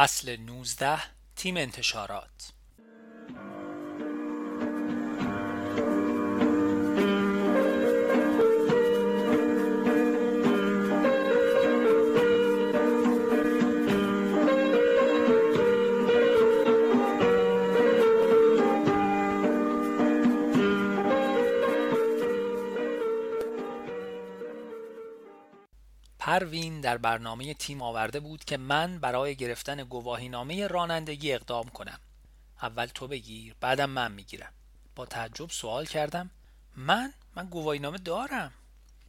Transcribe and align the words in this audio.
فصل 0.00 0.36
19 0.36 0.98
تیم 1.36 1.56
انتشارات. 1.56 2.52
پروین 26.30 26.80
در 26.80 26.98
برنامه 26.98 27.54
تیم 27.54 27.82
آورده 27.82 28.20
بود 28.20 28.44
که 28.44 28.56
من 28.56 28.98
برای 28.98 29.36
گرفتن 29.36 29.84
گواهینامه 29.84 30.66
رانندگی 30.66 31.32
اقدام 31.32 31.68
کنم. 31.68 32.00
اول 32.62 32.86
تو 32.86 33.08
بگیر 33.08 33.54
بعدم 33.60 33.90
من 33.90 34.12
می‌گیرم. 34.12 34.52
با 34.96 35.06
تعجب 35.06 35.50
سوال 35.50 35.86
کردم 35.86 36.30
من؟ 36.76 37.12
من 37.36 37.46
گواهینامه 37.46 37.98
دارم. 37.98 38.52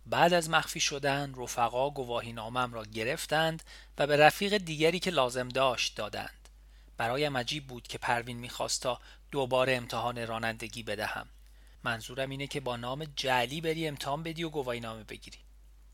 بعد 0.05 0.33
از 0.33 0.49
مخفی 0.49 0.79
شدن 0.79 1.33
رفقا 1.37 1.89
گواهینامم 1.89 2.73
را 2.73 2.85
گرفتند 2.85 3.63
و 3.97 4.07
به 4.07 4.17
رفیق 4.17 4.57
دیگری 4.57 4.99
که 4.99 5.11
لازم 5.11 5.49
داشت 5.49 5.95
دادند. 5.95 6.49
برایم 6.97 7.37
عجیب 7.37 7.67
بود 7.67 7.87
که 7.87 7.97
پروین 7.97 8.37
می‌خواست 8.37 8.81
تا 8.81 8.99
دوباره 9.31 9.75
امتحان 9.75 10.27
رانندگی 10.27 10.83
بدهم. 10.83 11.27
منظورم 11.83 12.29
اینه 12.29 12.47
که 12.47 12.59
با 12.59 12.77
نام 12.77 13.05
جعلی 13.15 13.61
بری 13.61 13.87
امتحان 13.87 14.23
بدی 14.23 14.43
و 14.43 14.49
گواهینامه 14.49 15.03
بگیری. 15.03 15.37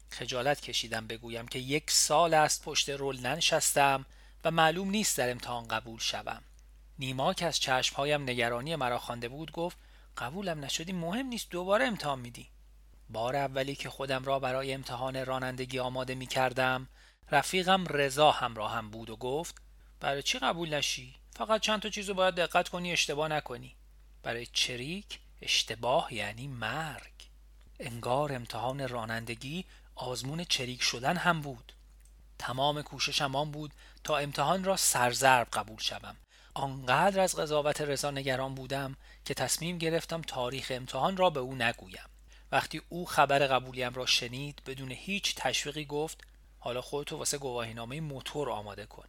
خجالت 0.10 0.62
کشیدم 0.62 1.08
بگویم 1.08 1.48
که 1.48 1.60
یک 1.60 1.92
سال 1.92 2.34
است 2.34 2.64
پشت 2.64 2.90
رول 2.90 3.20
ننشستم 3.20 4.06
و 4.44 4.52
معلوم 4.52 4.90
نیست 4.90 5.18
در 5.18 5.32
امتحان 5.32 5.68
قبول 5.68 6.00
شوم. 6.00 6.42
نیما 7.00 7.34
که 7.34 7.46
از 7.46 7.60
چشمهایم 7.60 8.22
نگرانی 8.22 8.76
مرا 8.76 9.00
خوانده 9.00 9.30
بود 9.30 9.52
گفت 9.52 9.78
قبولم 10.18 10.66
نشدی 10.66 10.92
مهم 10.92 11.26
نیست 11.26 11.50
دوباره 11.50 11.86
امتحان 11.86 12.20
میدی. 12.20 12.50
بار 13.10 13.36
اولی 13.36 13.76
که 13.76 13.90
خودم 13.90 14.26
را 14.26 14.40
برای 14.40 14.74
امتحان 14.74 15.26
رانندگی 15.26 15.80
آماده 15.80 16.16
می 16.16 16.28
کردم 16.28 16.88
رفیقم 17.32 17.86
رضا 17.88 18.32
همراهم 18.32 18.90
بود 18.90 19.10
و 19.10 19.16
گفت 19.16 19.56
برای 20.00 20.24
چی 20.24 20.40
قبول 20.40 20.74
نشی؟ 20.74 21.16
فقط 21.36 21.62
چند 21.62 21.82
تا 21.82 21.90
چیزو 21.90 22.14
باید 22.14 22.36
دقت 22.36 22.70
کنی 22.70 22.92
اشتباه 22.92 23.28
نکنی. 23.28 23.76
برای 24.24 24.46
چریک 24.46 25.20
اشتباه 25.42 26.14
یعنی 26.14 26.48
مرگ. 26.48 27.14
انگار 27.80 28.34
امتحان 28.34 28.88
رانندگی 28.88 29.66
آزمون 29.98 30.44
چریک 30.44 30.82
شدن 30.82 31.18
هم 31.18 31.42
بود. 31.42 31.74
تمام 32.40 32.82
کوششم 32.82 33.36
آن 33.36 33.52
بود 33.52 33.74
تا 34.04 34.18
امتحان 34.18 34.64
را 34.64 34.78
سرزرب 34.78 35.48
قبول 35.54 35.80
شوم. 35.80 36.16
آنقدر 36.54 37.20
از 37.20 37.36
قضاوت 37.36 37.82
رضا 37.82 38.12
نگران 38.12 38.56
بودم 38.56 38.96
که 39.26 39.34
تصمیم 39.34 39.78
گرفتم 39.78 40.22
تاریخ 40.22 40.72
امتحان 40.76 41.18
را 41.18 41.30
به 41.30 41.40
او 41.40 41.56
نگویم. 41.56 42.10
وقتی 42.52 42.82
او 42.90 43.06
خبر 43.06 43.40
قبولیم 43.40 43.94
را 43.94 44.06
شنید 44.06 44.62
بدون 44.66 44.92
هیچ 44.92 45.36
تشویقی 45.36 45.86
گفت 45.86 46.22
حالا 46.60 46.82
خودتو 46.82 47.18
واسه 47.18 47.38
گواهینامه 47.38 48.02
موتور 48.02 48.50
آماده 48.50 48.86
کن. 48.86 49.08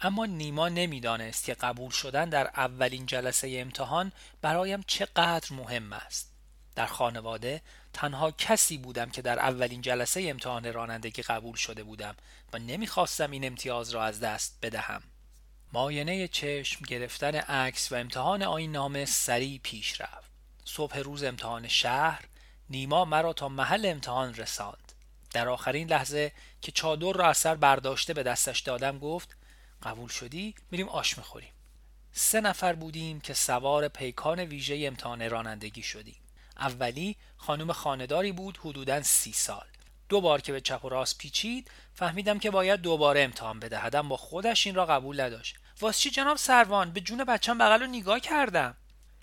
اما 0.00 0.26
نیما 0.26 0.68
نمی‌دانست 0.68 1.44
که 1.44 1.54
قبول 1.54 1.90
شدن 1.90 2.28
در 2.28 2.46
اولین 2.46 3.06
جلسه 3.06 3.56
امتحان 3.60 4.12
برایم 4.42 4.82
چقدر 4.86 5.52
مهم 5.52 5.92
است. 5.92 6.33
در 6.74 6.86
خانواده 6.86 7.62
تنها 7.92 8.30
کسی 8.30 8.78
بودم 8.78 9.10
که 9.10 9.22
در 9.22 9.38
اولین 9.38 9.80
جلسه 9.80 10.22
امتحان 10.22 10.72
رانندگی 10.72 11.22
قبول 11.22 11.56
شده 11.56 11.84
بودم 11.84 12.16
و 12.52 12.58
نمی‌خواستم 12.58 13.30
این 13.30 13.44
امتیاز 13.44 13.90
را 13.90 14.04
از 14.04 14.20
دست 14.20 14.58
بدهم. 14.62 15.02
ماینه 15.72 16.28
چشم 16.28 16.84
گرفتن 16.84 17.34
عکس 17.34 17.92
و 17.92 17.94
امتحان 17.94 18.42
آین 18.42 18.72
نامه 18.72 19.04
سریع 19.04 19.60
پیش 19.62 20.00
رفت. 20.00 20.30
صبح 20.64 20.98
روز 20.98 21.22
امتحان 21.22 21.68
شهر 21.68 22.24
نیما 22.70 23.04
مرا 23.04 23.32
تا 23.32 23.48
محل 23.48 23.86
امتحان 23.86 24.34
رساند. 24.34 24.92
در 25.32 25.48
آخرین 25.48 25.88
لحظه 25.88 26.32
که 26.62 26.72
چادر 26.72 27.12
را 27.12 27.26
از 27.26 27.38
سر 27.38 27.54
برداشته 27.54 28.14
به 28.14 28.22
دستش 28.22 28.60
دادم 28.60 28.98
گفت 28.98 29.36
قبول 29.82 30.08
شدی 30.08 30.54
میریم 30.70 30.88
آش 30.88 31.18
می‌خوریم. 31.18 31.52
سه 32.12 32.40
نفر 32.40 32.72
بودیم 32.72 33.20
که 33.20 33.34
سوار 33.34 33.88
پیکان 33.88 34.40
ویژه 34.40 34.84
امتحان 34.86 35.30
رانندگی 35.30 35.82
شدیم. 35.82 36.23
اولی 36.56 37.16
خانم 37.36 37.72
خانداری 37.72 38.32
بود 38.32 38.58
حدودا 38.62 39.02
سی 39.02 39.32
سال. 39.32 39.66
دو 40.08 40.20
بار 40.20 40.40
که 40.40 40.52
به 40.52 40.60
چپ 40.60 40.84
و 40.84 40.88
راست 40.88 41.18
پیچید 41.18 41.70
فهمیدم 41.94 42.38
که 42.38 42.50
باید 42.50 42.80
دوباره 42.80 43.22
امتحان 43.22 43.60
بدهدم 43.60 44.08
با 44.08 44.16
خودش 44.16 44.66
این 44.66 44.76
را 44.76 44.86
قبول 44.86 45.20
نداشت. 45.20 45.56
واس 45.80 45.98
چی 45.98 46.10
جناب 46.10 46.36
سروان؟ 46.36 46.90
به 46.90 47.00
جون 47.00 47.24
بچم 47.24 47.58
بغل 47.58 47.80
رو 47.80 47.86
نگاه 47.86 48.20
کردم. 48.20 48.76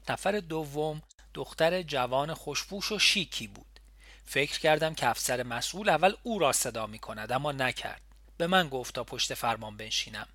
نفر 0.10 0.40
دوم 0.40 1.02
دختر 1.34 1.82
جوان 1.82 2.34
خوشپوش 2.34 2.92
و 2.92 3.00
شیکی 3.00 3.48
بود. 3.48 3.80
فکر 4.26 4.60
کردم 4.60 4.94
که 4.94 5.08
افسر 5.08 5.44
مسئول 5.44 5.90
اول 5.90 6.14
او 6.24 6.40
را 6.40 6.52
صدا 6.52 6.88
می 6.88 7.00
کند 7.00 7.32
اما 7.32 7.52
نکرد. 7.52 8.02
به 8.38 8.48
من 8.48 8.70
گفت 8.70 8.96
تا 8.96 9.04
پشت 9.04 9.34
فرمان 9.34 9.78
بنشینم. 9.78 10.28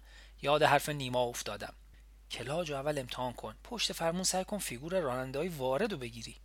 یاد 0.43 0.63
حرف 0.63 0.89
نیما 0.89 1.23
افتادم. 1.23 1.75
کلاج 2.31 2.73
اول 2.73 2.99
امتحان 2.99 3.33
کن. 3.33 3.55
پشت 3.65 3.93
فرمون 3.93 4.25
سعی 4.25 4.45
کن 4.45 4.59
فیگور 4.59 5.01
راننده 5.01 5.39
های 5.39 5.49
وارد 5.49 5.93
رو 5.93 5.99
بگیری. 5.99 6.37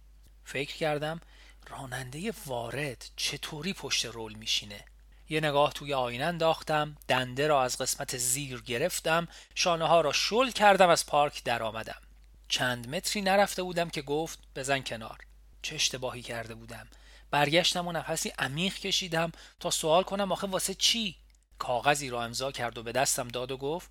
فکر 0.43 0.75
کردم 0.75 1.21
راننده 1.67 2.33
وارد 2.45 3.05
چطوری 3.15 3.73
پشت 3.73 4.05
رول 4.05 4.33
میشینه. 4.33 4.85
یه 5.29 5.39
نگاه 5.39 5.73
توی 5.73 5.93
آینه 5.93 6.25
انداختم 6.25 6.97
دنده 7.07 7.47
را 7.47 7.63
از 7.63 7.77
قسمت 7.77 8.17
زیر 8.17 8.61
گرفتم 8.61 9.27
شانه 9.55 9.87
ها 9.87 10.01
را 10.01 10.11
شل 10.11 10.51
کردم 10.51 10.89
از 10.89 11.05
پارک 11.05 11.43
درآمدم. 11.43 12.01
چند 12.47 12.95
متری 12.95 13.21
نرفته 13.21 13.63
بودم 13.63 13.89
که 13.89 14.01
گفت 14.01 14.39
بزن 14.55 14.79
کنار. 14.79 15.17
چه 15.61 15.75
اشتباهی 15.75 16.21
کرده 16.21 16.55
بودم. 16.55 16.87
برگشتم 17.31 17.87
و 17.87 17.91
نفسی 17.91 18.29
عمیق 18.29 18.73
کشیدم 18.73 19.31
تا 19.59 19.69
سوال 19.69 20.03
کنم 20.03 20.31
آخه 20.31 20.47
واسه 20.47 20.73
چی؟ 20.73 21.15
کاغذی 21.59 22.09
را 22.09 22.23
امضا 22.23 22.51
کرد 22.51 22.77
و 22.77 22.83
به 22.83 22.91
دستم 22.91 23.27
داد 23.27 23.51
و 23.51 23.57
گفت 23.57 23.89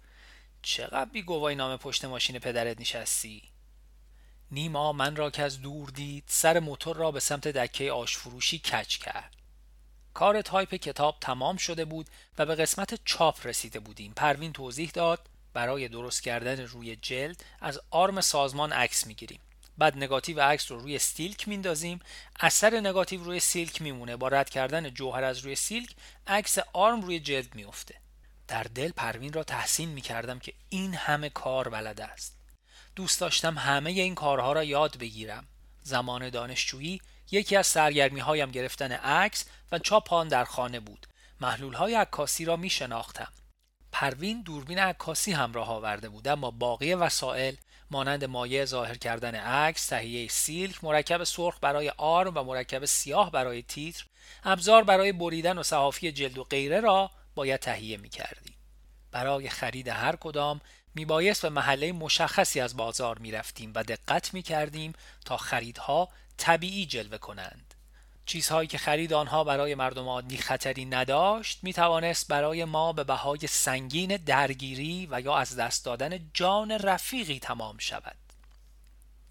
چقدر 0.63 1.11
بی 1.11 1.23
گواهی 1.23 1.57
نامه 1.57 1.77
پشت 1.77 2.05
ماشین 2.05 2.39
پدرت 2.39 2.81
نشستی؟ 2.81 3.43
نیما 4.53 4.93
من 4.93 5.17
را 5.17 5.31
که 5.31 5.43
از 5.43 5.61
دور 5.61 5.91
دید 5.91 6.25
سر 6.27 6.61
موتور 6.61 6.97
را 6.97 7.11
به 7.11 7.21
سمت 7.21 7.49
دکه 7.49 7.93
آش‌فروشی 7.93 8.59
کچ 8.59 8.97
کرد. 8.99 9.37
کار 10.15 10.43
تایپ 10.43 10.75
کتاب 10.75 11.17
تمام 11.21 11.57
شده 11.57 11.85
بود 11.85 12.07
و 12.39 12.47
به 12.47 12.55
قسمت 12.55 13.05
چاپ 13.05 13.47
رسیده 13.47 13.81
بودیم. 13.81 14.13
پروین 14.17 14.53
توضیح 14.53 14.91
داد 14.95 15.29
برای 15.53 15.89
درست 15.89 16.23
کردن 16.23 16.61
روی 16.61 16.97
جلد 16.97 17.45
از 17.61 17.81
آرم 17.91 18.21
سازمان 18.21 18.73
عکس 18.73 19.07
می‌گیریم. 19.07 19.41
بعد 19.79 19.97
نگاتیو 19.97 20.41
عکس 20.41 20.71
رو 20.71 20.79
روی 20.79 20.99
سیلک 20.99 21.49
میندازیم. 21.49 22.01
اثر 22.41 22.81
نگاتیو 22.81 23.25
روی 23.25 23.41
سیلک 23.41 23.83
میمونه. 23.83 24.17
با 24.17 24.29
رد 24.29 24.51
کردن 24.51 24.91
جوهر 24.91 25.25
از 25.25 25.39
روی 25.39 25.55
سیلک 25.55 25.95
عکس 26.27 26.59
آرم 26.73 27.01
روی 27.01 27.21
جلد 27.21 27.55
میفته 27.55 27.95
در 28.49 28.63
دل 28.63 28.93
پروین 28.93 29.33
را 29.33 29.45
تحسین 29.45 29.89
می‌کردم 29.89 30.39
که 30.39 30.53
این 30.69 30.95
همه 30.95 31.29
کار 31.29 31.69
بلد 31.69 32.01
است. 32.01 32.40
دوست 32.97 33.21
داشتم 33.21 33.59
همه 33.59 33.91
این 33.91 34.15
کارها 34.15 34.53
را 34.53 34.65
یاد 34.65 34.99
بگیرم. 34.99 35.47
زمان 35.83 36.31
دانشجویی 36.31 37.01
یکی 37.31 37.57
از 37.57 37.67
سرگرمی 37.67 38.21
هایم 38.21 38.51
گرفتن 38.51 38.93
عکس 38.93 39.45
و 39.73 39.79
چاپ 39.79 40.13
آن 40.13 40.29
در 40.29 40.45
خانه 40.45 40.81
بود. 40.81 41.07
محلول 41.41 41.75
های 41.75 41.95
عکاسی 41.95 42.45
را 42.45 42.57
می 42.57 42.71
شناختم 42.71 43.33
پروین 43.93 44.43
دوربین 44.43 44.79
عکاسی 44.79 45.33
همراه 45.33 45.71
آورده 45.71 46.09
بود 46.09 46.29
اما 46.29 46.51
باقی 46.51 46.95
وسایل 46.95 47.57
مانند 47.91 48.25
مایع 48.25 48.65
ظاهر 48.65 48.95
کردن 48.95 49.35
عکس 49.35 49.87
تهیه 49.87 50.29
سیلک 50.29 50.85
مرکب 50.85 51.25
سرخ 51.25 51.59
برای 51.61 51.93
آرم 51.97 52.37
و 52.37 52.43
مرکب 52.43 52.85
سیاه 52.85 53.31
برای 53.31 53.63
تیتر 53.63 54.05
ابزار 54.45 54.85
برای 54.85 55.13
بریدن 55.13 55.59
و 55.59 55.63
صحافی 55.63 56.13
جلد 56.13 56.39
و 56.39 56.45
غیره 56.45 56.81
را 56.81 57.11
باید 57.35 57.61
تهیه 57.61 57.97
می 57.97 58.09
کردیم. 58.09 58.55
برای 59.13 59.49
خرید 59.49 59.89
هر 59.89 60.17
کدام 60.17 60.61
میبایست 60.95 61.43
به 61.43 61.49
محله 61.49 61.93
مشخصی 61.93 62.61
از 62.61 62.77
بازار 62.77 63.19
می‌رفتیم 63.19 63.73
و 63.75 63.83
دقت 63.83 64.35
می‌کردیم 64.35 64.93
تا 65.25 65.37
خریدها 65.37 66.09
طبیعی 66.37 66.87
جلوه 66.87 67.19
کنند. 67.19 67.75
چیزهایی 68.27 68.69
که 68.69 68.79
خرید 68.79 69.13
آنها 69.13 69.45
برای 69.45 69.75
مردم 69.75 70.09
عادی 70.09 70.37
خطری 70.37 70.85
نداشت 70.85 71.59
می 71.63 71.73
توانست 71.73 72.29
برای 72.29 72.65
ما 72.65 72.93
به 72.93 73.05
بهای 73.05 73.47
سنگین 73.47 74.17
درگیری 74.17 75.09
و 75.11 75.21
یا 75.21 75.37
از 75.37 75.57
دست 75.57 75.85
دادن 75.85 76.31
جان 76.35 76.71
رفیقی 76.71 77.39
تمام 77.39 77.79
شود. 77.79 78.17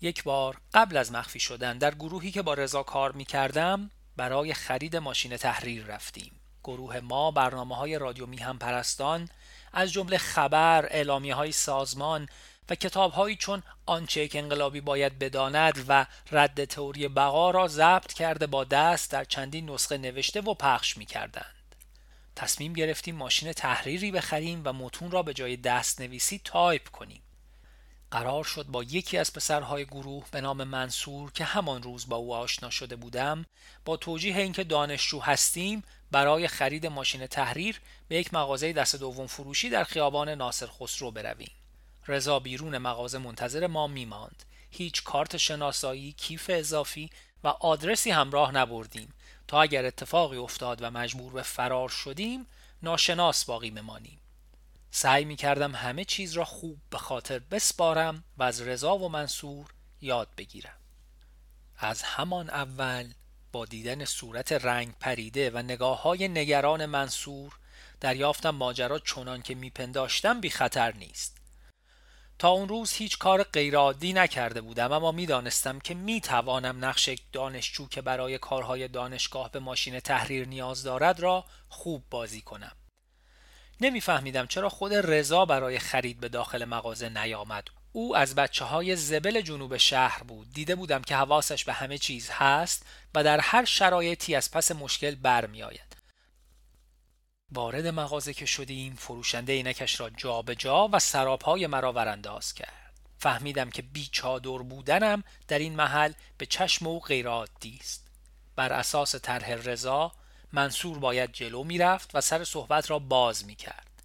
یک 0.02 0.24
بار 0.24 0.58
قبل 0.74 0.98
از 0.98 1.12
مخفی 1.12 1.40
شدن 1.40 1.78
در 1.78 1.96
گروهی 1.96 2.32
که 2.32 2.42
با 2.42 2.54
رضا 2.54 2.84
کار 2.84 3.12
می 3.12 3.26
کردم 3.26 3.92
برای 4.18 4.54
خرید 4.54 4.96
ماشین 4.96 5.38
تحریر 5.38 5.86
رفتیم. 5.86 6.32
گروه 6.64 7.00
ما 7.00 7.32
برنامه 7.32 7.76
های 7.76 8.00
رادیو 8.00 8.26
میهن 8.26 8.58
پرستان 8.58 9.30
از 9.74 9.92
جمله 9.92 10.18
خبر، 10.18 10.86
اعلامیه 10.90 11.32
های 11.32 11.52
سازمان 11.52 12.28
و 12.70 12.76
کتاب 12.76 13.12
هایی 13.12 13.36
چون 13.36 13.64
آنچه 13.86 14.28
که 14.28 14.40
انقلابی 14.40 14.82
باید 14.82 15.20
بداند 15.20 15.86
و 15.88 16.06
رد 16.32 16.66
تئوری 16.66 17.08
بقا 17.08 17.52
را 17.52 17.68
ضبط 17.68 18.14
کرده 18.14 18.48
با 18.48 18.64
دست 18.64 19.12
در 19.12 19.24
چندین 19.24 19.70
نسخه 19.70 19.98
نوشته 19.98 20.42
و 20.42 20.54
پخش 20.54 20.98
می 20.98 21.06
کردند. 21.06 21.76
تصمیم 22.36 22.74
گرفتیم 22.74 23.16
ماشین 23.16 23.54
تحریری 23.54 24.12
بخریم 24.12 24.62
و 24.66 24.74
متون 24.74 25.12
را 25.12 25.24
به 25.24 25.34
جای 25.34 25.58
دست 25.58 26.02
نویسی 26.02 26.42
تایپ 26.44 26.90
کنیم 26.90 27.22
قرار 28.12 28.44
شد 28.44 28.66
با 28.66 28.84
یکی 28.84 29.18
از 29.18 29.34
پسرهای 29.34 29.86
گروه 29.86 30.26
به 30.32 30.42
نام 30.42 30.64
منصور 30.64 31.32
که 31.32 31.44
همان 31.44 31.84
روز 31.84 32.10
با 32.10 32.16
او 32.16 32.36
آشنا 32.36 32.70
شده 32.70 32.96
بودم 32.96 33.46
با 33.86 33.98
توجیه 33.98 34.38
اینکه 34.38 34.64
دانشجو 34.64 35.20
هستیم 35.20 35.84
برای 36.12 36.48
خرید 36.48 36.86
ماشین 36.86 37.28
تحریر 37.28 37.82
به 38.08 38.16
یک 38.16 38.34
مغازه 38.34 38.74
دست 38.74 38.96
دوم 38.96 39.28
فروشی 39.28 39.70
در 39.70 39.84
خیابان 39.84 40.30
ناصر 40.30 40.68
خسرو 40.68 41.12
برویم. 41.12 41.52
رضا 42.08 42.40
بیرون 42.40 42.78
مغازه 42.78 43.18
منتظر 43.18 43.68
ما 43.68 43.88
میماند. 43.88 44.44
هیچ 44.72 45.04
کارت 45.04 45.38
شناسایی 45.38 46.12
کیف 46.12 46.50
اضافی 46.54 47.10
و 47.44 47.48
آدرسی 47.48 48.12
همراه 48.12 48.52
نبردیم. 48.52 49.14
تا 49.48 49.62
اگر 49.62 49.86
اتفاقی 49.86 50.38
افتاد 50.38 50.82
و 50.82 50.92
مجبور 50.92 51.34
به 51.34 51.42
فرار 51.42 51.90
شدیم 51.90 52.46
ناشناس 52.84 53.46
باقی 53.46 53.72
بمانیم. 53.72 54.19
سعی 54.92 55.26
می 55.26 55.36
کردم 55.36 55.76
همه 55.76 56.06
چیز 56.06 56.34
را 56.34 56.46
خوب 56.46 56.78
به 56.90 56.98
خاطر 56.98 57.40
بسپارم 57.40 58.24
و 58.38 58.44
از 58.44 58.62
رضا 58.62 58.98
و 58.98 59.10
منصور 59.10 59.66
یاد 60.02 60.28
بگیرم. 60.38 60.78
از 61.78 62.04
همان 62.04 62.50
اول 62.50 63.14
با 63.52 63.66
دیدن 63.66 64.06
صورت 64.06 64.52
رنگ 64.52 64.94
پریده 65.00 65.50
و 65.50 65.58
نگاه 65.58 66.02
های 66.02 66.28
نگران 66.28 66.86
منصور 66.86 67.60
دریافتم 68.02 68.50
ماجرا 68.50 69.00
چنان 69.00 69.42
که 69.42 69.56
میپنداشتم 69.56 70.42
بی 70.42 70.50
خطر 70.50 70.94
نیست. 70.96 71.38
تا 72.40 72.50
اون 72.50 72.70
روز 72.70 72.94
هیچ 72.94 73.18
کار 73.18 73.44
غیرعادی 73.44 74.14
نکرده 74.14 74.62
بودم 74.62 74.92
اما 74.92 75.12
می‌دانستم 75.12 75.80
که 75.80 75.94
می‌توانم 75.94 76.86
نقش 76.86 77.10
دانشجو 77.32 77.88
که 77.88 78.02
برای 78.02 78.38
کارهای 78.38 78.88
دانشگاه 78.88 79.52
به 79.52 79.60
ماشین 79.60 80.00
تحریر 80.00 80.48
نیاز 80.48 80.84
دارد 80.84 81.20
را 81.20 81.46
خوب 81.70 82.04
بازی 82.10 82.42
کنم. 82.42 82.76
نمیفهمیدم 83.82 84.48
چرا 84.48 84.70
خود 84.70 84.94
رضا 84.94 85.46
برای 85.46 85.80
خرید 85.80 86.20
به 86.20 86.30
داخل 86.30 86.66
مغازه 86.66 87.10
نیامد. 87.10 87.64
او 87.92 88.18
از 88.18 88.36
بچه 88.36 88.66
های 88.66 88.96
زبل 88.96 89.42
جنوب 89.42 89.78
شهر 89.78 90.24
بود. 90.24 90.54
دیده 90.54 90.76
بودم 90.76 91.02
که 91.02 91.16
حواسش 91.16 91.66
به 91.66 91.74
همه 91.74 91.98
چیز 91.98 92.30
هست 92.30 92.86
و 93.16 93.24
در 93.24 93.40
هر 93.40 93.66
شرایطی 93.66 94.36
از 94.36 94.52
پس 94.52 94.72
مشکل 94.72 95.16
برمیآید. 95.16 95.96
وارد 97.52 97.88
مغازه 97.88 98.34
که 98.34 98.46
شدیم 98.46 98.96
فروشنده 98.96 99.54
اینکش 99.54 100.00
را 100.00 100.10
جابجا 100.10 100.54
جا 100.54 100.90
و 100.92 101.00
سراپای 101.00 101.68
مرا 101.68 101.94
ورانداز 101.94 102.54
کرد. 102.54 102.94
فهمیدم 103.20 103.70
که 103.70 103.82
بیچادر 103.82 104.58
بودنم 104.58 105.24
در 105.48 105.60
این 105.60 105.76
محل 105.76 106.14
به 106.38 106.46
چشم 106.46 106.88
او 106.88 107.00
غیرعادی 107.00 107.78
است. 107.82 108.08
بر 108.56 108.74
اساس 108.74 109.16
طرح 109.16 109.52
رضا 109.52 110.12
منصور 110.54 111.00
باید 111.00 111.32
جلو 111.32 111.64
می‌رفت 111.64 112.12
و 112.14 112.22
سر 112.22 112.44
صحبت 112.44 112.90
را 112.90 113.00
باز 113.00 113.46
می 113.46 113.56
کرد. 113.56 114.04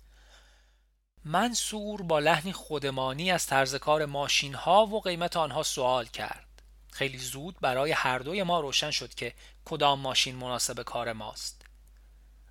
منصور 1.24 2.02
با 2.02 2.18
لحنی 2.18 2.52
خودمانی 2.52 3.30
از 3.30 3.46
طرز 3.46 3.74
کار 3.74 4.06
ماشین 4.06 4.54
ها 4.54 4.86
و 4.86 5.00
قیمت 5.00 5.36
آنها 5.36 5.62
سوال 5.62 6.06
کرد. 6.06 6.62
خیلی 6.90 7.18
زود 7.18 7.60
برای 7.60 7.92
هر 7.92 8.18
دوی 8.18 8.42
ما 8.42 8.60
روشن 8.60 8.90
شد 8.90 9.14
که 9.14 9.34
کدام 9.64 10.00
ماشین 10.00 10.36
مناسب 10.36 10.82
کار 10.82 11.12
ماست. 11.12 11.62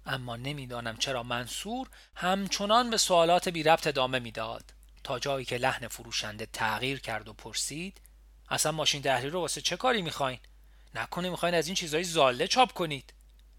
اما 0.05 0.35
نمی‌دانم 0.35 0.97
چرا 0.97 1.23
منصور 1.23 1.89
همچنان 2.15 2.89
به 2.89 2.97
سوالات 2.97 3.49
بی 3.49 3.63
ربط 3.63 3.87
ادامه 3.87 4.19
می‌داد 4.19 4.73
تا 5.03 5.19
جایی 5.19 5.45
که 5.45 5.57
لحن 5.57 5.87
فروشنده 5.87 6.45
تغییر 6.45 6.99
کرد 6.99 7.27
و 7.27 7.33
پرسید 7.33 8.01
اصلا 8.49 8.71
ماشین 8.71 9.01
تحریر 9.01 9.31
رو 9.31 9.41
واسه 9.41 9.61
چه 9.61 9.77
کاری 9.77 10.01
می‌خواین؟ 10.01 10.39
نکنه 10.95 11.29
می‌خواین 11.29 11.55
از 11.55 11.67
این 11.67 11.75
چیزهای 11.75 12.03
زاله 12.03 12.47
چاپ 12.47 12.73
کنید؟ 12.73 13.13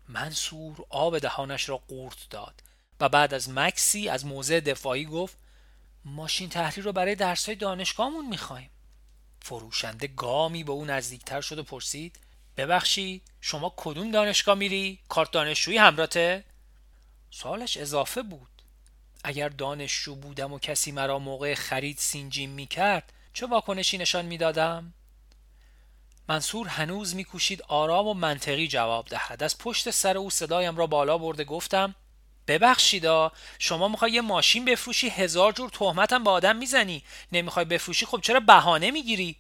منصور 0.09 0.87
آب 0.91 1.19
دهانش 1.19 1.69
را 1.69 1.77
قورت 1.77 2.29
داد 2.31 2.63
و 3.01 3.09
بعد 3.09 3.35
از 3.35 3.51
مکسی 3.51 4.09
از 4.09 4.27
موضع 4.27 4.61
دفاعی 4.61 5.05
گفت 5.05 5.37
ماشین 6.05 6.49
تحریر 6.49 6.85
رو 6.85 6.93
برای 6.93 7.15
درسای 7.15 7.55
دانشگاهمون 7.55 8.29
می‌خوایم 8.29 8.71
فروشنده 9.43 10.07
گامی 10.07 10.65
به 10.65 10.73
او 10.73 10.85
نزدیکتر 10.85 11.41
شد 11.41 11.59
و 11.59 11.63
پرسید 11.63 12.19
ببخشی 12.57 13.23
شما 13.41 13.75
کدوم 13.77 14.11
دانشگاه 14.11 14.55
میری؟ 14.55 14.99
کارت 15.09 15.31
دانشجویی 15.31 15.79
همراته؟ 15.79 16.45
سوالش 17.31 17.77
اضافه 17.77 18.23
بود 18.23 18.49
اگر 19.25 19.49
دانشجو 19.49 20.15
بودم 20.15 20.53
و 20.53 20.59
کسی 20.59 20.93
مرا 20.93 21.19
موقع 21.19 21.55
خرید 21.55 21.99
سینجیم 21.99 22.51
می‌کرد 22.51 23.13
چه 23.33 23.47
واکنشی 23.47 23.99
نشان 23.99 24.25
می‌دادم؟ 24.25 24.93
منصور 26.29 26.69
هنوز 26.69 27.15
میکوشید 27.15 27.63
آرام 27.63 28.07
و 28.07 28.15
منطقی 28.15 28.69
جواب 28.69 29.09
دهد. 29.09 29.43
از 29.43 29.59
پشت 29.59 29.91
سر 29.91 30.17
او 30.17 30.31
صدایم 30.31 30.77
را 30.77 30.87
بالا 30.87 31.19
برده 31.19 31.45
گفتم 31.45 31.95
ببخشیدا 32.49 33.33
شما 33.59 33.89
می‌خوای 33.89 34.13
یه 34.13 34.21
ماشین 34.21 34.65
بفروشی؟ 34.65 35.09
هزار 35.09 35.53
جور 35.53 35.71
تهمتم 35.71 36.25
به 36.25 36.31
آدم 36.31 36.57
می‌زنی. 36.57 37.03
نمی‌خوای 37.33 37.65
بفروشی؟ 37.65 38.07
خب 38.07 38.21
چرا 38.23 38.41
بهانه 38.41 38.91
می‌گیری؟ 38.91 39.37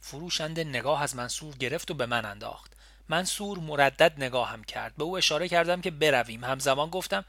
فروشنده 0.00 0.64
نگاه 0.64 1.02
از 1.02 1.16
منصور 1.16 1.56
گرفت 1.56 1.90
و 1.90 1.94
به 1.94 2.06
من 2.06 2.24
انداخت. 2.24 2.72
منصور 3.08 3.58
مردد 3.58 4.12
نگاهم 4.18 4.64
کرد. 4.64 4.96
به 4.96 5.04
او 5.04 5.16
اشاره 5.16 5.48
کردم 5.48 5.80
که 5.80 5.90
برویم. 5.90 6.44
همزمان 6.44 6.90
گفتم 6.90 7.24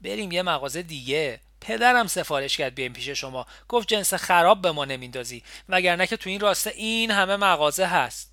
بریم 0.00 0.32
یه 0.32 0.42
مغازه 0.42 0.82
دیگه. 0.82 1.40
پدرم 1.60 2.06
سفارش 2.06 2.56
کرد 2.56 2.74
بیایم 2.74 2.92
پیش 2.92 3.08
شما. 3.08 3.46
گفت 3.68 3.88
جنس 3.88 4.14
خراب 4.14 4.62
به 4.62 4.72
ما 4.72 4.84
نمیندازی. 4.84 5.42
وگرنه 5.68 6.06
که 6.06 6.16
تو 6.16 6.30
این 6.30 6.40
راسته 6.40 6.70
این 6.70 7.10
همه 7.10 7.36
مغازه 7.36 7.86
هست. 7.86 8.31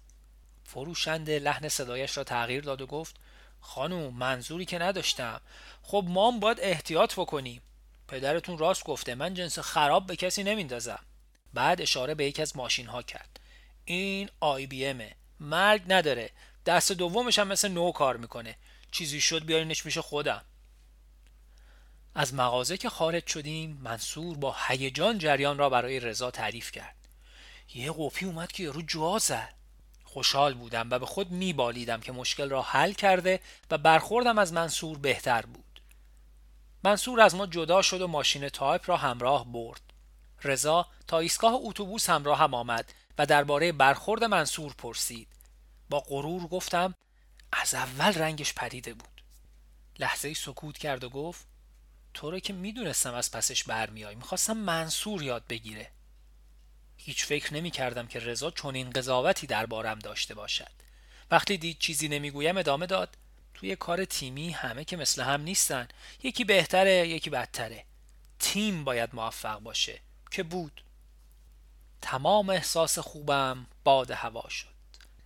فروشنده 0.74 1.39
لحن 1.39 1.69
صدایش 1.69 2.18
را 2.18 2.24
تغییر 2.24 2.63
داد 2.63 2.81
و 2.81 2.88
گفت 2.88 3.16
خانوم 3.62 4.13
منظوری 4.13 4.66
که 4.66 4.80
نداشتم. 4.80 5.42
خب 5.81 6.06
ما 6.07 6.31
باید 6.31 6.60
احتیاط 6.62 7.13
بکنیم 7.13 7.62
پدرتون 8.07 8.57
راست 8.57 8.83
گفته 8.83 9.16
من 9.16 9.33
جنس 9.33 9.60
خراب 9.60 10.07
به 10.07 10.16
کسی 10.16 10.44
نمیندازم 10.44 11.00
بعد 11.54 11.81
اشاره 11.81 12.16
به 12.16 12.25
یکی 12.25 12.42
از 12.42 12.57
ماشین 12.57 12.88
ها 12.88 13.01
کرد. 13.01 13.39
این 13.86 14.30
آی 14.39 14.68
بی 14.68 14.86
امه. 14.86 15.16
مرگ 15.39 15.81
نداره. 15.88 16.30
دست 16.65 16.91
دومش 16.91 17.39
هم 17.39 17.48
مثل 17.48 17.67
نو 17.67 17.91
کار 17.91 18.17
می‌کنه. 18.17 18.55
چیزی 18.91 19.22
شد 19.22 19.46
بیارینش 19.46 19.86
میشه 19.86 20.01
خودم. 20.01 20.41
از 22.15 22.34
مغازه 22.34 22.77
که 22.77 22.89
خارج 22.89 23.27
شدیم 23.27 23.79
منصور 23.84 24.38
با 24.38 24.55
هیجان 24.67 25.17
جریان 25.17 25.58
را 25.58 25.70
برای 25.70 26.00
رضا 26.00 26.32
تعریف 26.32 26.72
کرد. 26.72 26.96
یه 27.75 27.91
قپی 27.91 28.25
اومدم 28.25 28.51
که 28.51 28.63
یارو 28.63 28.82
جا 28.82 29.17
زد. 29.17 29.59
خوشحال 30.10 30.54
بودم 30.54 30.89
و 30.92 31.00
به 31.00 31.06
خود 31.06 31.32
میبالیدم 31.32 32.01
که 32.01 32.12
مشکل 32.12 32.50
را 32.50 32.62
حل 32.62 32.94
کرده 32.94 33.39
و 33.72 33.78
برخوردم 33.78 34.38
از 34.38 34.54
منصور 34.54 34.98
بهتر 34.98 35.42
بود. 35.42 35.82
منصور 36.84 37.22
از 37.22 37.36
ما 37.36 37.46
جدا 37.46 37.82
شد 37.82 38.01
و 38.01 38.08
ماشین 38.08 38.50
تایپ 38.50 38.89
را 38.89 38.98
همراه 38.98 39.51
برد. 39.51 39.82
رضا 40.44 40.88
تا 41.08 41.20
ایستگاه 41.20 41.54
اتوبوس 41.54 42.10
همراهم 42.10 42.53
آمد 42.54 42.94
و 43.18 43.25
درباره 43.25 43.72
برخورد 43.72 44.24
منصور 44.24 44.74
پرسید. 44.74 45.28
با 45.89 46.00
غرور 46.00 46.48
گفتم 46.48 46.96
از 47.51 47.74
اول 47.74 48.13
رنگش 48.13 48.54
پریده 48.54 48.94
بود. 48.94 49.24
لحظه‌ای 50.00 50.34
سکوت 50.34 50.78
کرد 50.78 51.04
و 51.04 51.10
گفت 51.10 51.46
تو 52.13 52.32
رو 52.32 52.39
که 52.39 52.54
می‌دونستم 52.54 53.13
از 53.13 53.32
پسش 53.32 53.63
برمیای 53.63 54.16
می‌خواستم 54.16 54.58
منصور 54.58 55.24
یاد 55.24 55.44
بگیره. 55.50 55.92
هیچ 57.01 57.25
فکر 57.25 57.53
نمی 57.53 57.72
کردم 57.72 58.08
که 58.08 58.20
رضا 58.20 58.51
چنین 58.51 58.89
قضاوتی 58.89 59.48
دربارم 59.48 60.00
داشته 60.00 60.34
باشد. 60.34 60.72
وقتی 61.32 61.58
دید 61.58 61.79
چیزی 61.79 62.08
نمی‌گویم 62.08 62.58
ادامه 62.58 62.86
داد 62.86 63.18
توی 63.53 63.75
کار 63.75 64.06
تیمی 64.06 64.51
همه 64.51 64.86
که 64.86 64.98
مثل 64.98 65.22
هم 65.22 65.41
نیستن 65.41 65.88
یکی 66.24 66.44
بهتره 66.44 67.08
یکی 67.08 67.29
بدتره. 67.29 67.84
تیم 68.39 68.84
باید 68.84 69.10
موفق 69.13 69.60
باشه 69.60 70.00
که 70.32 70.44
بود. 70.44 70.82
تمام 72.01 72.50
احساس 72.50 73.00
خوبم 73.00 73.65
باد 73.84 74.12
هوا 74.12 74.50
شد. 74.50 74.68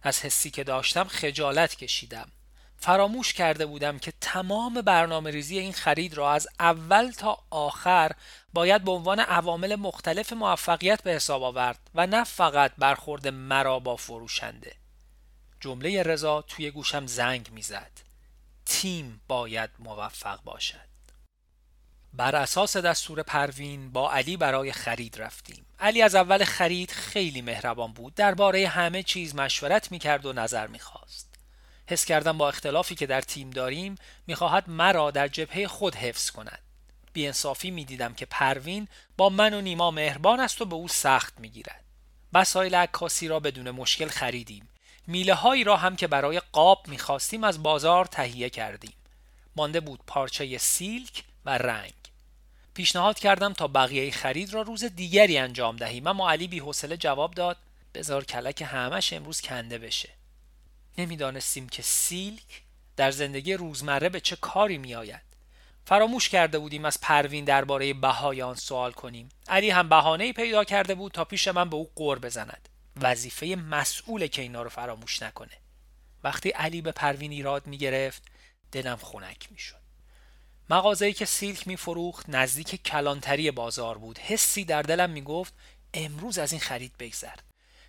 از 0.02 0.20
حسی 0.20 0.50
که 0.50 0.64
داشتم 0.64 1.04
خجالت 1.04 1.76
کشیدم. 1.76 2.32
فراموش 2.78 3.34
کرده 3.34 3.66
بودم 3.66 4.00
که 4.00 4.14
تمام 4.22 4.82
برنامه 4.82 5.32
ریزی 5.32 5.60
این 5.60 5.74
خرید 5.74 6.14
را 6.14 6.32
از 6.32 6.48
اول 6.60 7.12
تا 7.12 7.44
آخر 7.50 8.12
باید 8.54 8.84
به 8.84 8.92
عنوان 8.92 9.20
عوامل 9.20 9.76
مختلف 9.76 10.34
موفقیت 10.34 11.04
به 11.04 11.12
حساب 11.12 11.44
آورد 11.44 11.90
و 11.96 12.08
نه 12.08 12.24
فقط 12.24 12.72
برخورد 12.78 13.28
مرا 13.28 13.80
با 13.80 13.96
فروشنده. 13.96 14.76
جمله 15.60 16.04
رضا 16.04 16.42
توی 16.42 16.72
گوشم 16.72 17.08
زنگ 17.08 17.50
می‌زد. 17.52 17.92
تیم 18.66 19.22
باید 19.28 19.70
موفق 19.80 20.44
باشد. 20.44 20.94
بر 22.14 22.36
اساس 22.36 22.78
دستور 22.78 23.24
پروین 23.24 23.92
با 23.92 24.12
علی 24.12 24.38
برای 24.38 24.72
خرید 24.72 25.22
رفتیم. 25.22 25.66
علی 25.80 26.02
از 26.02 26.16
اول 26.16 26.44
خرید 26.44 26.92
خیلی 26.92 27.42
مهربان 27.42 27.94
بود. 27.94 28.16
درباره 28.16 28.68
همه 28.68 29.04
چیز 29.04 29.36
مشورت 29.36 29.92
می‌کرد 29.92 30.26
و 30.26 30.34
نظر 30.34 30.68
می‌خواست. 30.68 31.36
حس 31.88 32.06
کردم 32.06 32.38
با 32.38 32.50
اختلافی 32.50 32.96
که 32.96 33.08
در 33.08 33.22
تیم 33.22 33.50
داریم 33.50 33.96
می‌خواهد 34.28 34.70
مرا 34.70 35.12
در 35.12 35.28
جبهه 35.28 35.68
خود 35.68 35.96
حفظ 35.96 36.32
کند. 36.32 36.60
بیانصافی 37.14 37.72
می‌دیدم 37.72 38.14
که 38.14 38.26
پروین 38.26 38.88
با 39.18 39.30
من 39.30 39.54
و 39.54 39.62
نیما 39.62 39.92
مهربان 39.92 40.40
است 40.40 40.62
و 40.62 40.66
به 40.66 40.76
او 40.76 40.88
سخت 40.88 41.40
می‌گیرد. 41.40 41.84
وسایل 42.34 42.76
عکاسی 42.76 43.28
را 43.28 43.40
بدون 43.40 43.72
مشکل 43.72 44.08
خریدیم. 44.08 44.70
میله 45.08 45.34
هایی 45.34 45.64
را 45.64 45.78
هم 45.78 45.96
که 45.96 46.08
برای 46.08 46.42
قاب 46.52 46.88
می‌خواستیم 46.88 47.44
از 47.44 47.64
بازار 47.64 48.06
تهیه 48.06 48.50
کردیم. 48.50 48.94
مانده 49.56 49.80
بود 49.80 50.00
پارچه 50.08 50.58
سیلک 50.58 51.24
و 51.46 51.58
رنگ. 51.58 51.94
پیشنهاد 52.74 53.20
کردم 53.20 53.54
تا 53.54 53.68
بقیه 53.68 54.12
خرید 54.12 54.54
را 54.54 54.62
روز 54.62 54.84
دیگری 54.84 55.38
انجام 55.38 55.76
دهیم. 55.76 56.08
اما 56.08 56.32
علی 56.32 56.48
بی 56.48 56.60
حوصله 56.60 56.98
جواب 56.98 57.34
داد 57.34 57.58
بزار 57.94 58.24
کلک 58.24 58.62
همش 58.62 59.14
امروز 59.14 59.42
کنده 59.42 59.78
بشه. 59.78 60.10
نمی‌دانستیم 60.98 61.70
که 61.70 61.82
سیلک 61.82 62.62
در 62.96 63.12
زندگی 63.12 63.54
روزمره 63.54 64.10
به 64.10 64.20
چه 64.20 64.36
کاری 64.36 64.78
میآید. 64.78 65.33
فراموش 65.86 66.30
کرده 66.30 66.60
بودیم 66.60 66.86
از 66.86 67.02
پروین 67.02 67.46
درباره 67.46 67.94
بهای 67.94 68.42
آن 68.42 68.56
سوال 68.56 68.92
کنیم. 68.92 69.30
علی 69.48 69.70
هم 69.70 69.90
بهانه 69.90 70.34
پیدا 70.34 70.64
کرده 70.64 70.96
بود 70.96 71.12
تا 71.12 71.26
پیش 71.26 71.48
من 71.48 71.70
به 71.70 71.76
او 71.76 71.92
قور 71.96 72.20
بزند. 72.20 72.70
وظیفه 73.02 73.46
مسئوله 73.46 74.28
که 74.28 74.42
اینا 74.42 74.62
رو 74.62 74.70
فراموش 74.70 75.24
نکنه. 75.24 75.58
وقتی 76.24 76.50
علی 76.50 76.82
به 76.82 76.92
پروین 76.92 77.32
ایراد 77.32 77.68
می 77.68 77.78
گرفت 77.78 78.24
دلم 78.72 78.96
خنک 78.96 79.48
می 79.52 79.60
شد 79.60 79.84
مغازه‌ای 80.70 81.14
که 81.14 81.26
سیلک 81.26 81.68
می 81.68 81.78
فروخت 81.78 82.30
نزدیک 82.30 82.84
کلانتری 82.84 83.52
بازار 83.52 83.98
بود. 83.98 84.18
حسی 84.18 84.66
در 84.66 84.82
دلم 84.82 85.10
می 85.10 85.22
گفت 85.22 85.54
امروز 85.94 86.38
از 86.38 86.52
این 86.52 86.62
خرید 86.62 86.98
بگذر. 87.00 87.36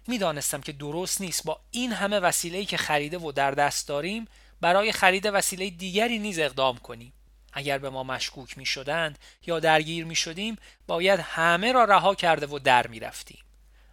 می‌دانستم 0.07 0.61
که 0.61 0.73
درست 0.73 1.21
نیست. 1.21 1.45
با 1.45 1.61
این 1.71 1.93
همه 1.93 2.21
وسیله‌ای 2.21 2.65
که 2.65 2.77
خریده 2.77 3.19
و 3.19 3.33
در 3.33 3.51
دست 3.51 3.89
داریم 3.89 4.29
برای 4.61 4.93
خرید 4.93 5.27
وسیله 5.33 5.71
دیگری 5.71 6.19
نیز 6.19 6.39
اقدام 6.39 6.79
کنیم. 6.79 7.13
اگر 7.55 7.79
به 7.79 7.91
ما 7.91 8.03
مشکوک 8.03 8.59
می 8.59 8.67
شدند 8.67 9.19
یا 9.47 9.61
درگیر 9.61 10.05
می 10.05 10.15
شدیم 10.15 10.57
باید 10.87 11.21
همه 11.21 11.73
را 11.73 11.85
رها 11.85 12.15
کرده 12.15 12.47
و 12.47 12.59
در 12.59 12.87
می 12.87 13.01
رفتیم. 13.01 13.45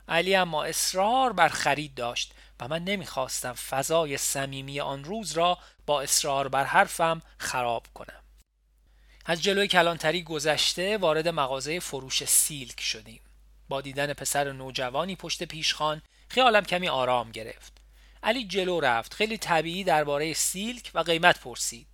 علی 0.07 0.35
اما 0.35 0.63
اصرار 0.63 1.33
بر 1.33 1.49
خرید 1.49 1.95
داشت 1.95 2.33
و 2.59 2.67
من 2.67 2.83
نمی‌خواستم 2.83 3.53
فضای 3.53 4.17
صمیمی 4.17 4.79
آن 4.79 5.03
روز 5.03 5.31
را 5.31 5.57
با 5.85 6.01
اصرار 6.01 6.47
بر 6.47 6.63
حرفم 6.63 7.21
خراب 7.37 7.87
کنم. 7.93 8.23
از 9.25 9.43
جلوی 9.43 9.67
کلانتری 9.67 10.23
گذشته 10.23 10.97
وارد 10.97 11.27
مغازه 11.27 11.79
فروش 11.79 12.25
سیلک 12.25 12.81
شدیم. 12.81 13.21
با 13.69 13.81
دیدن 13.81 14.13
پسر 14.13 14.51
نوجوانی 14.51 15.15
پشت 15.15 15.43
پیشخان 15.43 16.01
خیالم 16.29 16.65
کمی 16.65 16.89
آرام 16.89 17.31
گرفت. 17.31 17.73
علی 18.23 18.47
جلو 18.47 18.79
رفت 18.79 19.13
خیلی 19.13 19.37
طبیعی 19.37 19.83
درباره 19.83 20.33
سیلک 20.33 20.91
و 20.93 20.99
قیمت 20.99 21.39
پرسید. 21.39 21.87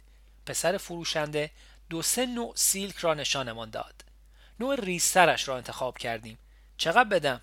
پسر 0.48 0.78
فروشنده 0.78 1.52
دو 1.90 2.02
سه 2.02 2.26
نوع 2.26 2.54
سیلک 2.56 2.98
را 2.98 3.14
نشانمان 3.14 3.70
داد. 3.70 4.06
نوع 4.60 4.76
ریسترش 4.76 5.48
را 5.48 5.58
انتخاب 5.58 5.98
کردیم. 5.98 6.38
چقدر 6.78 7.10
بدم؟ 7.10 7.42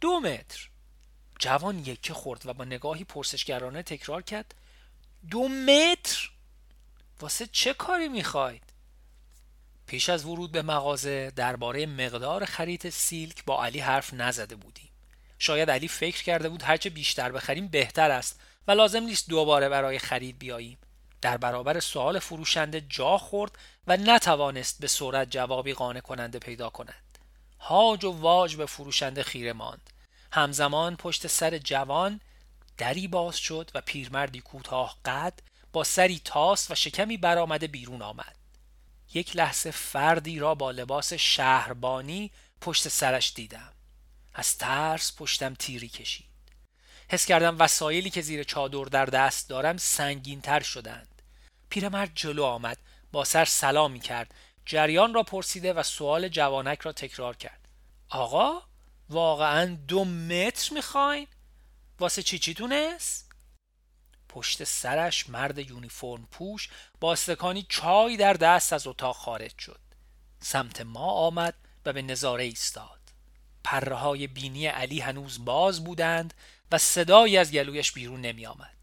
دو 0.00 0.20
متر. 0.20 0.68
جوان 1.38 1.78
یکی 1.78 2.12
خورد 2.12 2.46
و 2.46 2.52
با 2.54 2.64
نگاهی 2.64 3.04
پرسشگرانه 3.04 3.82
تکرار 3.82 4.22
کرد 4.22 4.54
دو 5.30 5.48
متر؟ 5.48 6.30
واسه 7.20 7.46
چه 7.46 7.74
کاری 7.74 8.08
می‌خواید؟ 8.08 8.62
پیش 9.86 10.08
از 10.08 10.24
ورود 10.24 10.52
به 10.52 10.62
مغازه 10.62 11.32
درباره 11.36 11.86
مقدار 11.86 12.44
خرید 12.44 12.90
سیلک 12.90 13.44
با 13.44 13.64
علی 13.64 13.80
حرف 13.80 14.14
نزده 14.14 14.56
بودیم. 14.56 14.88
شاید 15.38 15.70
علی 15.70 15.88
فکر 15.88 16.22
کرده 16.22 16.48
بود 16.48 16.62
هرچه 16.62 16.90
بیشتر 16.90 17.32
بخریم 17.32 17.68
بهتر 17.68 18.10
است 18.10 18.40
و 18.66 18.72
لازم 18.72 19.02
نیست 19.02 19.28
دوباره 19.28 19.68
برای 19.68 19.98
خرید 19.98 20.38
بیاییم. 20.38 20.78
در 21.24 21.36
برابر 21.36 21.80
سوال 21.80 22.18
فروشنده 22.18 22.80
جا 22.80 23.18
خورد 23.18 23.58
و 23.86 23.96
نتوانست 23.96 24.80
به 24.80 24.86
سرعت 24.86 25.30
جوابی 25.30 25.72
قانع 25.72 26.00
کننده 26.00 26.38
پیدا 26.38 26.70
کند. 26.70 27.18
هاج 27.60 28.04
و 28.04 28.10
واج 28.12 28.56
به 28.56 28.66
فروشنده 28.66 29.22
خیره 29.22 29.52
ماند. 29.52 29.90
همزمان 30.32 30.96
پشت 30.96 31.26
سر 31.26 31.58
جوان 31.58 32.20
دری 32.78 33.08
باز 33.08 33.36
شد 33.36 33.70
و 33.74 33.80
پیرمردی 33.80 34.40
کوتاه 34.40 34.98
قد 35.04 35.38
با 35.72 35.84
سری 35.84 36.20
تاس 36.24 36.70
و 36.70 36.74
شکمی 36.74 37.16
برآمده 37.16 37.66
بیرون 37.66 38.02
آمد. 38.02 38.36
یک 39.14 39.36
لحظه 39.36 39.70
فردی 39.70 40.38
را 40.38 40.54
با 40.54 40.70
لباس 40.70 41.12
شهربانی 41.12 42.30
پشت 42.60 42.88
سرش 42.88 43.32
دیدم. 43.34 43.72
از 44.34 44.58
ترس 44.58 45.12
پشتم 45.16 45.54
تیری 45.54 45.88
کشید. 45.88 46.26
حس 47.08 47.26
کردم 47.26 47.56
وسایلی 47.58 48.10
که 48.10 48.20
زیر 48.20 48.42
چادر 48.42 48.84
در 48.84 49.06
دست 49.06 49.48
دارم 49.48 49.76
سنگین 49.76 50.40
تر 50.40 50.60
شدند. 50.60 51.13
پیرمرد 51.74 52.10
جلو 52.14 52.44
آمد 52.44 52.78
با 53.12 53.24
سر 53.24 53.44
سلامی 53.44 54.00
کرد 54.00 54.34
جریان 54.66 55.14
را 55.14 55.22
پرسیده 55.22 55.72
و 55.72 55.82
سوال 55.82 56.28
جوانک 56.28 56.80
را 56.80 56.92
تکرار 56.92 57.36
کرد 57.36 57.68
آقا 58.08 58.62
واقعا 59.08 59.78
دو 59.88 60.04
متر 60.04 60.74
می‌خواین؟ 60.74 61.26
واسه 61.98 62.22
چی 62.22 62.38
چی 62.38 62.54
تونست؟ 62.54 63.32
پشت 64.28 64.64
سرش 64.64 65.28
مرد 65.28 65.58
یونیفرم 65.58 66.28
پوش 66.30 66.68
با 67.00 67.12
استکانی 67.12 67.66
چای 67.68 68.16
در 68.16 68.32
دست 68.32 68.72
از 68.72 68.86
اتاق 68.86 69.16
خارج 69.16 69.58
شد 69.58 69.80
سمت 70.40 70.80
ما 70.80 71.10
آمد 71.10 71.54
و 71.86 71.92
به 71.92 72.02
نظاره 72.02 72.44
ایستاد 72.44 73.00
پره 73.64 73.94
های 73.94 74.26
بینی 74.26 74.66
علی 74.66 75.00
هنوز 75.00 75.44
باز 75.44 75.84
بودند 75.84 76.34
و 76.72 76.78
صدایی 76.78 77.36
از 77.36 77.52
گلویش 77.52 77.92
بیرون 77.92 78.20
نمی 78.20 78.46
آمد. 78.46 78.73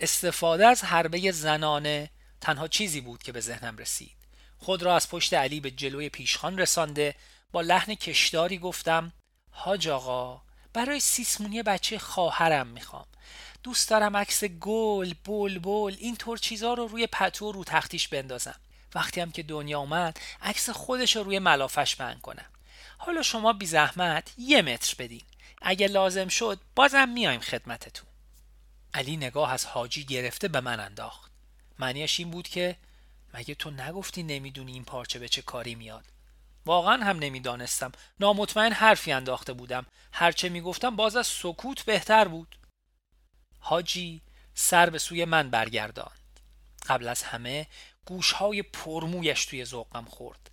استفاده 0.00 0.66
از 0.66 0.84
حربه 0.84 1.32
زنانه 1.32 2.10
تنها 2.40 2.68
چیزی 2.68 3.00
بود 3.00 3.22
که 3.22 3.32
به 3.32 3.40
ذهنم 3.40 3.76
رسید. 3.76 4.16
خود 4.58 4.82
را 4.82 4.96
از 4.96 5.10
پشت 5.10 5.34
علی 5.34 5.60
به 5.60 5.70
جلوی 5.70 6.08
پیشخان 6.08 6.58
رسانده 6.58 7.14
با 7.52 7.60
لحن 7.60 7.94
کشداری 7.94 8.58
گفتم 8.58 9.12
حاج 9.50 9.88
آقا 9.88 10.42
برای 10.72 11.00
سیسمونی 11.00 11.62
بچه 11.62 11.98
خواهرم 11.98 12.66
می‌خوام. 12.66 13.06
دوست 13.62 13.90
دارم 13.90 14.16
عکس 14.16 14.44
گل 14.44 15.14
بل 15.24 15.58
بل 15.58 15.96
اینطور 15.98 16.38
چیزا 16.38 16.74
رو 16.74 16.86
روی 16.86 17.06
پتو 17.06 17.52
رو 17.52 17.64
تختیش 17.64 18.08
بندازم. 18.08 18.60
وقتی 18.94 19.20
هم 19.20 19.30
که 19.30 19.42
دنیا 19.42 19.78
اومد 19.78 20.20
عکس 20.42 20.70
خودش 20.70 21.16
رو 21.16 21.22
روی 21.22 21.38
ملافش 21.38 21.96
بند 21.96 22.20
کنم. 22.20 22.46
حالا 22.98 23.22
شما 23.22 23.52
بی 23.52 23.66
زحمت 23.66 24.32
یه 24.38 24.62
متر 24.62 24.94
بدین. 24.98 25.22
اگه 25.62 25.86
لازم 25.86 26.28
شد 26.28 26.60
بازم 26.74 27.08
میایم 27.08 27.40
خدمتتون. 27.40 28.05
علی 28.96 29.16
نگاه 29.16 29.52
از 29.52 29.66
حاجی 29.66 30.04
گرفته 30.04 30.48
به 30.48 30.60
من 30.60 30.80
انداخت. 30.80 31.30
معنیش 31.78 32.20
این 32.20 32.30
بود 32.30 32.48
که 32.48 32.76
مگه 33.34 33.54
تو 33.54 33.70
نگفتی 33.70 34.22
نمی‌دونی 34.22 34.72
این 34.72 34.84
پارچه 34.84 35.18
به 35.18 35.28
چه 35.28 35.42
کاری 35.42 35.74
میاد؟ 35.74 36.04
واقعا 36.66 37.04
هم 37.04 37.18
نمی‌دانستم. 37.18 37.92
نامطمئن 38.20 38.72
حرفی 38.72 39.12
انداخته 39.12 39.52
بودم. 39.52 39.86
هرچه 40.12 40.48
می‌گفتم 40.48 40.96
باز 40.96 41.16
از 41.16 41.26
سکوت 41.26 41.82
بهتر 41.84 42.28
بود. 42.28 42.56
حاجی 43.58 44.22
سر 44.54 44.90
به 44.90 44.98
سوی 44.98 45.24
من 45.24 45.50
برگرداند. 45.50 46.40
قبل 46.86 47.08
از 47.08 47.22
همه 47.22 47.66
گوشهای 48.04 48.62
پرمویش 48.62 49.46
توی 49.46 49.64
ذوقم 49.64 50.04
خورد. 50.04 50.50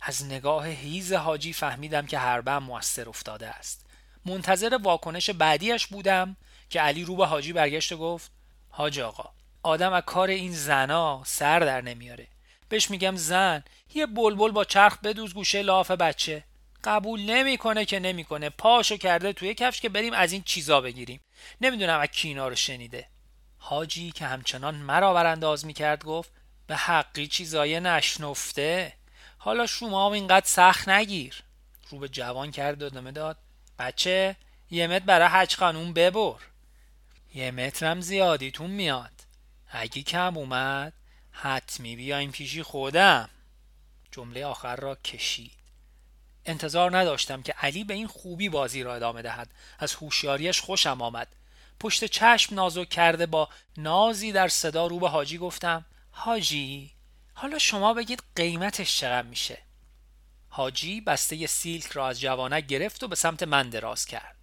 از 0.00 0.24
نگاه 0.24 0.68
هیز 0.68 1.12
حاجی 1.12 1.52
فهمیدم 1.52 2.06
که 2.06 2.18
حربم 2.18 2.58
موثر 2.58 3.08
افتاده 3.08 3.48
است. 3.48 3.86
منتظر 4.24 4.78
واکنش 4.82 5.30
بعدیش 5.30 5.86
بودم. 5.86 6.36
که 6.70 6.80
علی 6.80 7.04
رو 7.04 7.16
به 7.16 7.26
حاجی 7.26 7.52
برگشت 7.52 7.92
و 7.92 7.96
گفت 7.96 8.30
حاج 8.70 9.00
آقا 9.00 9.30
آدم 9.62 9.92
از 9.92 10.02
کار 10.06 10.28
این 10.28 10.52
زنا 10.52 11.22
سر 11.26 11.60
در 11.60 11.80
نمیاره. 11.80 12.26
بهش 12.68 12.90
میگم 12.90 13.16
زن 13.16 13.62
یه 13.94 14.06
بلبل 14.06 14.50
با 14.50 14.64
چرخ 14.64 14.98
بدوز 14.98 15.34
گوشه 15.34 15.62
لاف 15.62 15.90
بچه. 15.90 16.44
قبول 16.84 17.20
نمی‌کنه 17.20 17.84
که 17.84 17.98
نمی‌کنه. 17.98 18.50
پاشو 18.50 18.96
کرده 18.96 19.32
توی 19.32 19.54
کفش 19.54 19.80
که 19.80 19.88
بریم 19.88 20.12
از 20.12 20.32
این 20.32 20.42
چیزا 20.42 20.80
بگیریم. 20.80 21.20
نمی‌دونم 21.60 22.00
از 22.00 22.08
کینا 22.08 22.48
رو 22.48 22.54
شنیده. 22.54 23.06
حاجی 23.58 24.12
که 24.12 24.26
همچنان 24.26 24.74
مرا 24.74 25.14
برانداز 25.14 25.66
می‌کرد 25.66 26.04
گفت 26.04 26.30
به 26.66 26.76
حقی 26.76 27.26
چیزای 27.26 27.80
نشنفته. 27.80 28.92
حالا 29.38 29.66
شما 29.66 30.06
هم 30.06 30.12
اینقدر 30.12 30.46
سخت 30.46 30.88
نگیر. 30.88 31.42
رو 31.90 31.98
به 31.98 32.08
جوان 32.08 32.50
کرد 32.50 32.82
و 32.82 33.10
داد. 33.10 33.36
بچه 33.78 34.36
یه 34.70 34.86
متر 34.86 35.04
برای 35.04 35.28
حج 35.28 35.56
خانوم 35.56 35.92
ببر. 35.92 36.34
یه 37.34 37.50
مترم 37.50 38.00
زیادیتون 38.00 38.70
میاد. 38.70 39.12
اگه 39.70 40.02
کم 40.02 40.36
اومد 40.36 40.92
حتمی 41.30 41.96
بیایم 41.96 42.30
پیشی 42.30 42.62
خودم. 42.62 43.30
جمله 44.12 44.44
آخر 44.44 44.76
را 44.76 44.94
کشید. 44.94 45.58
انتظار 46.44 46.98
نداشتم 46.98 47.42
که 47.42 47.52
علی 47.52 47.84
به 47.84 47.94
این 47.94 48.06
خوبی 48.06 48.48
بازی 48.48 48.82
را 48.82 48.94
ادامه 48.94 49.22
دهد. 49.22 49.50
از 49.78 49.94
هوشیاریش 49.94 50.60
خوشم 50.60 51.02
آمد. 51.02 51.28
پشت 51.80 52.04
چشم 52.04 52.54
نازک 52.54 52.88
کرده 52.88 53.26
با 53.26 53.48
نازی 53.76 54.32
در 54.32 54.48
صدا 54.48 54.86
رو 54.86 54.98
به 54.98 55.08
حاجی 55.08 55.38
گفتم 55.38 55.84
حاجی 56.10 56.90
حالا 57.34 57.58
شما 57.58 57.94
بگید 57.94 58.22
قیمتش 58.36 58.98
چقدر 58.98 59.26
میشه؟ 59.26 59.58
حاجی 60.48 61.00
بسته 61.00 61.46
سیلک 61.46 61.86
را 61.86 62.08
از 62.08 62.20
جوانک 62.20 62.66
گرفت 62.66 63.02
و 63.02 63.08
به 63.08 63.16
سمت 63.16 63.42
من 63.42 63.70
دراز 63.70 64.06
کرد. 64.06 64.37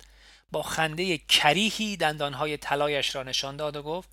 با 0.51 0.63
خنده 0.63 1.17
کریهی 1.17 1.97
دندانهای 1.97 2.57
طلایش 2.57 3.15
را 3.15 3.23
نشان 3.23 3.57
داد 3.57 3.75
و 3.75 3.83
گفت 3.83 4.09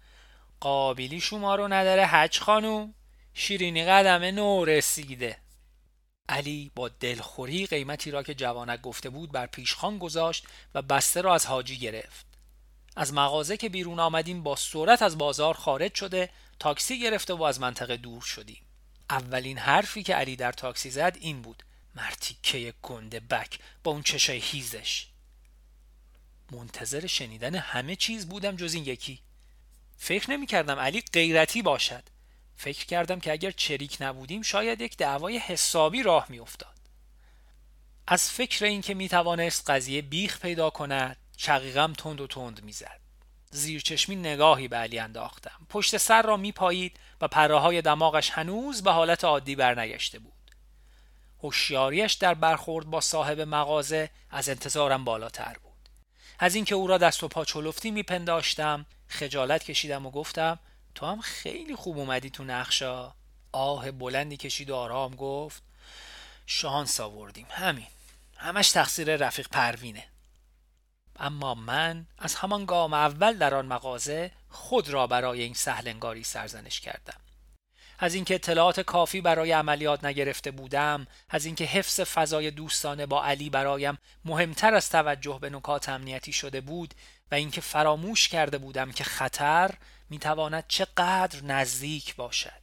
قابلی 0.61 1.21
شما 1.21 1.55
رو 1.55 1.69
نداره 1.69 2.07
حج 2.07 2.39
خانوم 2.41 2.95
شیرینی 3.35 3.85
قدم 3.85 4.25
نو 4.25 4.65
رسیده. 4.65 5.39
علی 6.29 6.71
با 6.75 6.89
دلخوری 6.89 7.67
قیمتی 7.67 8.11
را 8.11 8.23
که 8.23 8.35
جوانک 8.35 8.81
گفته 8.81 9.11
بود 9.11 9.33
بر 9.33 9.47
پیشخان 9.47 9.99
گذاشت 9.99 10.47
و 10.75 10.83
بسته 10.83 11.21
را 11.21 11.35
از 11.35 11.47
حاجی 11.47 11.79
گرفت. 11.79 12.27
از 12.97 13.13
مغازه 13.13 13.57
که 13.57 13.69
بیرون 13.69 14.01
آمدیم 14.01 14.43
با 14.43 14.57
سرعت 14.57 15.03
از 15.03 15.19
بازار 15.19 15.55
خارج 15.55 15.95
شده 15.95 16.31
تاکسی 16.59 17.01
گرفته 17.01 17.35
و 17.35 17.43
از 17.43 17.61
منطقه 17.61 17.97
دور 17.97 18.23
شدیم. 18.23 18.63
اولین 19.11 19.59
حرفی 19.59 20.03
که 20.03 20.15
علی 20.15 20.37
در 20.37 20.53
تاکسی 20.53 20.91
زد 20.91 21.17
این 21.21 21.43
بود. 21.43 21.63
مرتیکه 21.95 22.75
گنده 22.83 23.21
بک 23.21 23.59
با 23.85 23.93
اون 23.93 24.03
چشای 24.03 24.39
هیزش. 24.39 25.07
منتظر 26.53 27.07
شنیدن 27.07 27.55
همه 27.55 27.97
چیز 27.97 28.29
بودم 28.29 28.57
جز 28.57 28.75
این 28.75 28.87
یکی. 28.87 29.21
فکر 29.97 30.31
نمی 30.31 30.47
کردم 30.47 30.79
علی 30.79 31.03
غیرتی 31.13 31.63
باشد. 31.63 32.03
فکر 32.57 32.87
کردم 32.87 33.21
که 33.21 33.33
اگر 33.33 33.51
چریک 33.51 33.97
نبودیم 34.01 34.43
شاید 34.43 34.81
یک 34.81 34.97
دعوای 34.97 35.39
حسابی 35.39 36.03
راه 36.03 36.27
می 36.29 36.39
افتاد. 36.39 36.77
از 38.07 38.31
فکر 38.31 38.65
اینکه 38.65 38.95
می 38.95 39.09
توانست 39.09 39.71
قضیه 39.71 40.03
بیخ 40.03 40.41
پیدا 40.41 40.71
کند 40.71 41.17
شقیقم 41.37 41.93
تند 41.93 42.21
و 42.21 42.27
تند 42.27 42.65
می‌زد 42.65 43.01
زیرچشمی 43.51 44.17
نگاهی 44.17 44.69
به 44.69 44.77
علی 44.77 44.99
انداختم. 44.99 45.67
پشت 45.69 45.97
سر 45.97 46.23
را 46.23 46.37
میپایید 46.37 47.01
و 47.21 47.29
پره 47.29 47.59
های 47.59 47.83
دماغش 47.83 48.31
هنوز 48.31 48.83
به 48.83 48.91
حالت 48.91 49.25
عادی 49.25 49.57
برنگشته 49.57 50.19
بود. 50.19 50.33
هوشیاریش 51.43 52.13
در 52.13 52.35
برخورد 52.35 52.87
با 52.87 53.01
صاحب 53.01 53.41
مغازه 53.41 54.11
از 54.31 54.49
انتظارم 54.49 55.05
بالاتر 55.05 55.57
بود. 55.63 55.72
از 56.39 56.55
اینکه 56.55 56.75
او 56.75 56.87
را 56.87 56.99
دست 56.99 57.23
و 57.23 57.29
پا 57.29 57.45
چلفتی 57.45 57.91
میپنداشتم 57.91 58.87
خجالت 59.09 59.65
کشیدم 59.65 60.07
و 60.07 60.11
گفتم 60.11 60.59
تو 60.95 61.07
هم 61.07 61.21
خیلی 61.21 61.77
خوب 61.77 61.99
اومدی 61.99 62.31
تو 62.31 62.45
نقشا. 62.45 63.13
آه 63.53 63.91
بلندی 63.91 64.37
کشید 64.37 64.71
و 64.71 64.77
آرام 64.77 65.17
گفت 65.17 65.63
شانس 66.47 67.01
آوردیم 67.01 67.47
همین. 67.51 67.87
همش 68.37 68.71
تقصیر 68.71 69.17
رفیق 69.17 69.49
پروینه. 69.49 70.05
اما 71.19 71.55
من 71.55 72.07
از 72.19 72.35
همان 72.35 72.65
گام 72.65 72.95
اول 72.95 73.39
در 73.39 73.55
آن 73.55 73.67
مغازه 73.67 74.31
خود 74.49 74.89
را 74.89 75.07
برای 75.07 75.43
این 75.43 75.55
سهلنگاری 75.55 76.25
سرزنش 76.25 76.81
کردم. 76.81 77.22
از 78.05 78.15
اینکه 78.15 78.35
اطلاعات 78.35 78.81
کافی 78.81 79.21
برای 79.21 79.53
عملیات 79.53 80.05
نگرفته 80.05 80.51
بودم 80.51 81.07
از 81.29 81.45
اینکه 81.45 81.65
حفظ 81.65 82.01
فضای 82.01 82.51
دوستانه 82.51 83.07
با 83.07 83.25
علی 83.25 83.51
برایم 83.51 83.99
مهمتر 84.25 84.75
از 84.75 84.91
توجه 84.91 85.39
به 85.41 85.51
نکات 85.51 85.89
امنیتی 85.89 86.33
شده 86.33 86.61
بود 86.61 86.95
و 87.31 87.35
اینکه 87.35 87.61
فراموش 87.61 88.29
کرده 88.29 88.59
بودم 88.59 88.93
که 88.93 89.05
خطر 89.05 89.71
می‌تواند 90.11 90.65
چقدر 90.69 91.43
نزدیک 91.43 92.17
باشد. 92.17 92.63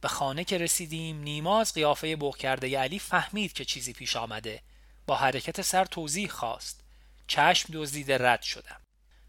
به 0.00 0.08
خانه 0.08 0.44
که 0.44 0.58
رسیدیم 0.58 1.22
نیما 1.22 1.60
از 1.60 1.74
قیافه 1.74 2.16
بغ 2.16 2.36
کرده 2.36 2.78
علی 2.78 2.98
فهمید 2.98 3.52
که 3.52 3.64
چیزی 3.64 3.92
پیش 3.92 4.16
آمده. 4.16 4.62
با 5.06 5.16
حرکت 5.16 5.62
سر 5.62 5.84
توضیح 5.84 6.28
خواست. 6.28 6.80
چشم 7.26 7.68
دزدیده 7.72 8.18
رد 8.18 8.42
شدم. 8.42 8.80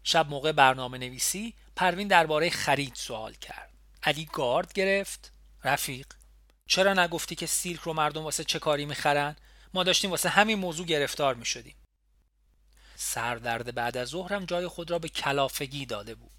شب 0.04 0.28
موقع 0.28 0.52
برنامه 0.52 0.98
نویسی 0.98 1.54
پروین 1.76 2.08
درباره 2.08 2.50
خرید 2.50 2.94
سوال 2.94 3.34
کرد. 3.34 3.73
علی 4.04 4.28
گارد 4.32 4.72
گرفت. 4.72 5.32
رفیق 5.64 6.06
چرا 6.66 6.94
نگفتی 6.94 7.34
که 7.34 7.46
سیلک 7.46 7.80
رو 7.80 7.92
مردم 7.92 8.22
واسه 8.22 8.44
چه 8.44 8.58
کاری 8.58 8.86
می‌خرن؟ 8.86 9.36
ما 9.74 9.82
داشتیم 9.82 10.10
واسه 10.10 10.28
همین 10.28 10.58
موضوع 10.58 10.86
گرفتار 10.86 11.34
می‌شدیم. 11.34 11.74
سردرد 12.96 13.74
بعد 13.74 13.96
از 13.96 14.08
ظهرم 14.08 14.44
جای 14.44 14.68
خود 14.68 14.90
را 14.90 14.98
به 14.98 15.08
کلافگی 15.08 15.86
داده 15.86 16.14
بود. 16.14 16.30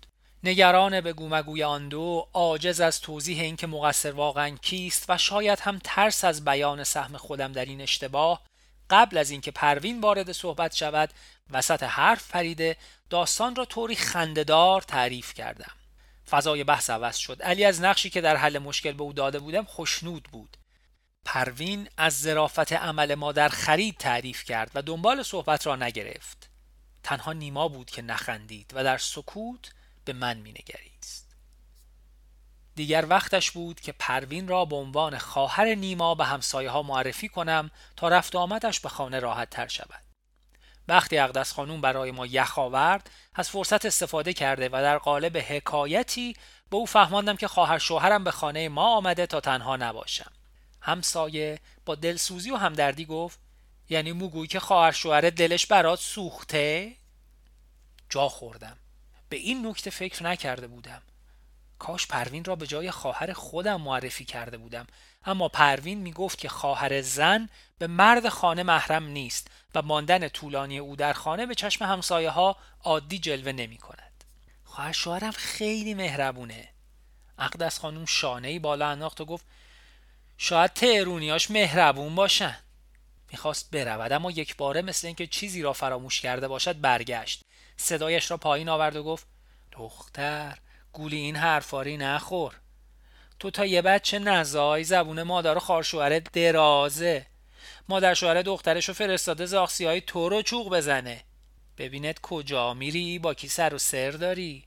نگران 0.44 1.02
به 1.02 1.14
گومگوی 1.14 1.64
آن 1.64 1.90
دو 1.90 2.28
عاجز 2.34 2.82
از 2.82 3.02
توضیح 3.02 3.42
اینکه 3.42 3.68
مقصر 3.68 4.12
واقعا 4.12 4.50
کیست 4.62 5.06
و 5.10 5.18
شاید 5.18 5.60
هم 5.60 5.80
ترس 5.84 6.24
از 6.24 6.46
بیان 6.46 6.84
سهم 6.84 7.18
خودم 7.18 7.52
در 7.52 7.66
این 7.66 7.82
اشتباه 7.82 8.42
قبل 8.90 9.18
از 9.18 9.30
اینکه 9.30 9.52
پروین 9.52 10.02
وارد 10.02 10.32
صحبت 10.32 10.76
شود 10.76 11.10
وسط 11.52 11.84
حرف 11.84 12.32
پریده 12.32 12.78
داستان 13.10 13.56
را 13.56 13.66
طوری 13.66 13.96
خندهدار 13.96 14.82
تعریف 14.82 15.34
کردم. 15.34 15.72
فضای 16.30 16.64
بحث 16.64 16.90
عوض 16.90 17.18
شد. 17.18 17.42
علی 17.42 17.66
از 17.66 17.82
نقشی 17.82 18.10
که 18.10 18.22
در 18.22 18.38
حل 18.38 18.58
مشکل 18.58 18.92
به 18.92 19.04
او 19.04 19.14
داده 19.14 19.40
بودم 19.40 19.64
خوشنود 19.64 20.24
بود. 20.32 20.58
پروین 21.26 21.90
از 21.98 22.20
ظرافت 22.20 22.74
عمل 22.74 23.16
ما 23.16 23.32
در 23.32 23.50
خرید 23.50 23.98
تعریف 23.98 24.44
کرد 24.44 24.72
و 24.76 24.82
دنبال 24.82 25.24
صحبت 25.24 25.68
را 25.68 25.76
نگرفت. 25.76 26.50
تنها 27.04 27.34
نیما 27.34 27.68
بود 27.68 27.90
که 27.90 28.02
نخندید 28.02 28.72
و 28.76 28.84
در 28.84 28.98
سکوت 28.98 29.72
به 30.06 30.14
من 30.14 30.38
مینگریست. 30.38 31.36
دیگر 32.76 33.06
وقتش 33.10 33.52
بود 33.52 33.80
که 33.80 33.92
پروین 33.92 34.48
را 34.48 34.66
به 34.66 34.76
عنوان 34.76 35.18
خواهر 35.18 35.76
نیما 35.76 36.16
به 36.16 36.26
همسایه 36.26 36.70
ها 36.70 36.84
معرفی 36.84 37.30
کنم 37.30 37.72
تا 37.96 38.08
رفت 38.08 38.29
و 38.29 38.36
آمدش 38.36 38.80
به 38.80 38.90
خانه 38.90 39.20
راحت 39.20 39.50
تر 39.50 39.68
شود. 39.68 40.05
وقتی 40.88 41.18
اقدس 41.18 41.54
خانوم 41.54 41.82
برای 41.82 42.12
ما 42.12 42.26
یخ 42.26 42.60
آورد 42.60 43.10
از 43.36 43.50
فرصت 43.50 43.86
استفاده 43.86 44.34
کرده 44.34 44.70
و 44.70 44.72
در 44.72 44.98
قالب 44.98 45.38
حکایتی 45.38 46.34
به 46.70 46.78
او 46.78 46.86
فهماندم 46.86 47.36
که 47.36 47.48
خواهر 47.48 47.78
شوهرم 47.78 48.24
به 48.24 48.32
خانه 48.32 48.70
ما 48.70 48.96
آمده 48.98 49.26
تا 49.26 49.40
تنها 49.40 49.76
نباشم. 49.76 50.32
همسایه 50.82 51.60
با 51.86 51.96
دلسوزی 51.96 52.52
و 52.52 52.56
همدردی 52.56 53.06
گفت 53.06 53.40
یعنی 53.90 54.12
موگوی 54.12 54.48
که 54.48 54.60
خواهر 54.60 54.92
شوهر 54.92 55.30
دلش 55.30 55.66
برات 55.66 56.00
سوخته؟ 56.00 56.96
جا 58.10 58.30
خوردم. 58.30 58.78
به 59.30 59.38
این 59.38 59.68
نکته 59.68 59.90
فکر 59.90 60.24
نکرده 60.24 60.68
بودم. 60.68 61.02
کاش 61.80 62.08
پروین 62.08 62.44
را 62.44 62.56
به 62.56 62.68
جای 62.68 62.92
خواهر 62.92 63.34
خودم 63.34 63.82
معرفی 63.82 64.26
کرده 64.26 64.58
بودم. 64.58 64.88
اما 65.26 65.50
پروین 65.50 65.98
می 65.98 66.14
گفت 66.14 66.40
که 66.40 66.50
خواهر 66.50 67.02
زن 67.02 67.50
به 67.78 67.88
مرد 67.88 68.30
خانه 68.30 68.64
محرم 68.64 69.04
نیست 69.04 69.48
و 69.76 69.82
ماندن 69.82 70.28
طولانی 70.28 70.78
او 70.78 70.96
در 70.96 71.14
خانه 71.14 71.46
به 71.46 71.56
چشم 71.56 71.86
همسایه 71.86 72.30
ها 72.30 72.58
عادی 72.84 73.20
جلوه 73.20 73.52
نمی 73.52 73.78
کند 73.78 74.24
خواهر 74.64 74.92
شوهرم 74.92 75.32
خیلی 75.32 75.94
مهربونه. 75.94 76.70
اقدس 77.40 77.80
خانم 77.80 78.06
شانه 78.06 78.48
ای 78.48 78.60
بالا 78.60 78.88
انداخت 78.88 79.22
و 79.22 79.26
گفت 79.26 79.46
شاید 80.38 80.74
تهرونیاش 80.74 81.52
مهربون 81.52 82.16
باشن. 82.16 82.58
می‌خواست 83.32 83.72
برود 83.72 84.12
اما 84.12 84.32
یک 84.32 84.56
باره 84.56 84.82
مثل 84.82 85.08
اینکه 85.08 85.28
چیزی 85.28 85.62
را 85.62 85.74
فراموش 85.74 86.22
کرده 86.22 86.48
باشد 86.48 86.82
برگشت. 86.82 87.42
صدایش 87.78 88.32
را 88.32 88.38
پایین 88.38 88.70
آورد 88.70 88.96
و 88.96 89.04
گفت 89.04 89.28
دختر 89.72 90.58
گولی 90.96 91.18
این 91.18 91.36
حرفاری 91.36 91.98
نخور. 91.98 92.56
تو 93.40 93.52
تا 93.52 93.66
یه 93.66 93.82
بچه 93.82 94.20
نزای 94.20 94.84
زبون 94.84 95.24
مادر 95.24 95.58
و 95.58 95.60
خارشوهر 95.60 96.20
درازه. 96.20 97.26
مادر 97.90 98.14
شوهر 98.14 98.42
دخترش 98.42 98.88
رو 98.88 98.94
فرستاده 98.94 99.46
زاخسی 99.46 99.86
های 99.86 100.02
تو 100.02 100.30
رو 100.30 100.42
چوق 100.42 100.76
بزنه. 100.76 101.24
ببینت 101.78 102.20
کجا 102.22 102.74
میری 102.74 103.20
با 103.20 103.34
کی 103.34 103.48
سر 103.48 103.74
و 103.74 103.78
سر 103.78 104.12
داری. 104.12 104.64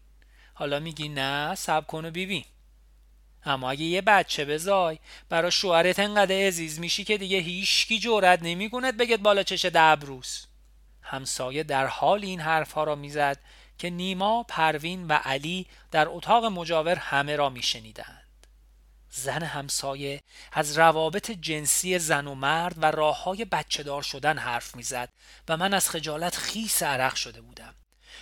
حالا 0.55 0.81
میگی 0.81 1.09
نه 1.09 1.55
سب 1.55 1.87
کن 1.87 2.05
و 2.05 2.11
ببین. 2.11 2.45
اما 3.45 3.71
اگه 3.71 3.83
یه 3.83 4.03
بچه 4.03 4.45
بزای 4.45 4.99
برا 5.29 5.51
شوهرت 5.51 5.99
انقدر 5.99 6.47
عزیز 6.47 6.81
میشی 6.81 7.05
که 7.05 7.19
دیگه 7.19 7.38
هیچکی 7.38 7.99
جورت 7.99 8.38
نمیگوند 8.43 8.97
بگت 8.97 9.21
بالا 9.21 9.43
چشه 9.43 9.71
دبروس. 9.71 10.47
همسایه 11.03 11.62
در 11.62 11.87
حال 11.87 12.25
این 12.25 12.41
حرفها 12.41 12.85
را 12.85 12.95
می‌زد. 12.95 13.38
که 13.79 13.91
نیما، 13.91 14.43
پروین 14.43 15.07
و 15.07 15.12
علی 15.12 15.67
در 15.91 16.09
اتاق 16.09 16.45
مجاور 16.45 16.97
همه 16.97 17.37
را 17.37 17.49
میشنیدند. 17.49 18.47
زن 19.11 19.43
همسایه 19.43 20.23
از 20.53 20.79
روابط 20.79 21.31
جنسی 21.31 21.99
زن 21.99 22.27
و 22.27 22.35
مرد 22.35 22.75
و 22.79 22.91
راه 22.91 23.23
های 23.23 23.45
بچه 23.45 23.83
دار 23.83 24.03
شدن 24.03 24.38
حرف 24.38 24.77
می‌زد 24.77 25.09
و 25.49 25.57
من 25.57 25.75
از 25.75 25.91
خجالت 25.91 26.37
خیس 26.37 26.83
عرق 26.83 27.14
شده 27.14 27.41
بودم. 27.41 27.75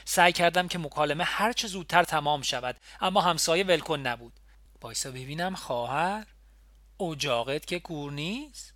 سعی 0.05 0.33
کردم 0.33 0.69
که 0.69 0.79
مکالمه 0.79 1.25
هرچه 1.25 1.69
زودتر 1.69 2.05
تمام 2.05 2.43
شود 2.43 2.77
اما 3.01 3.21
همسایه 3.21 3.65
ولکن 3.65 4.01
نبود. 4.01 4.33
بایسا 4.81 5.11
ببینم 5.11 5.55
خواهر 5.55 6.27
اجاقت 7.01 7.67
که 7.67 7.81
کور 7.81 8.13
نیست؟ 8.13 8.75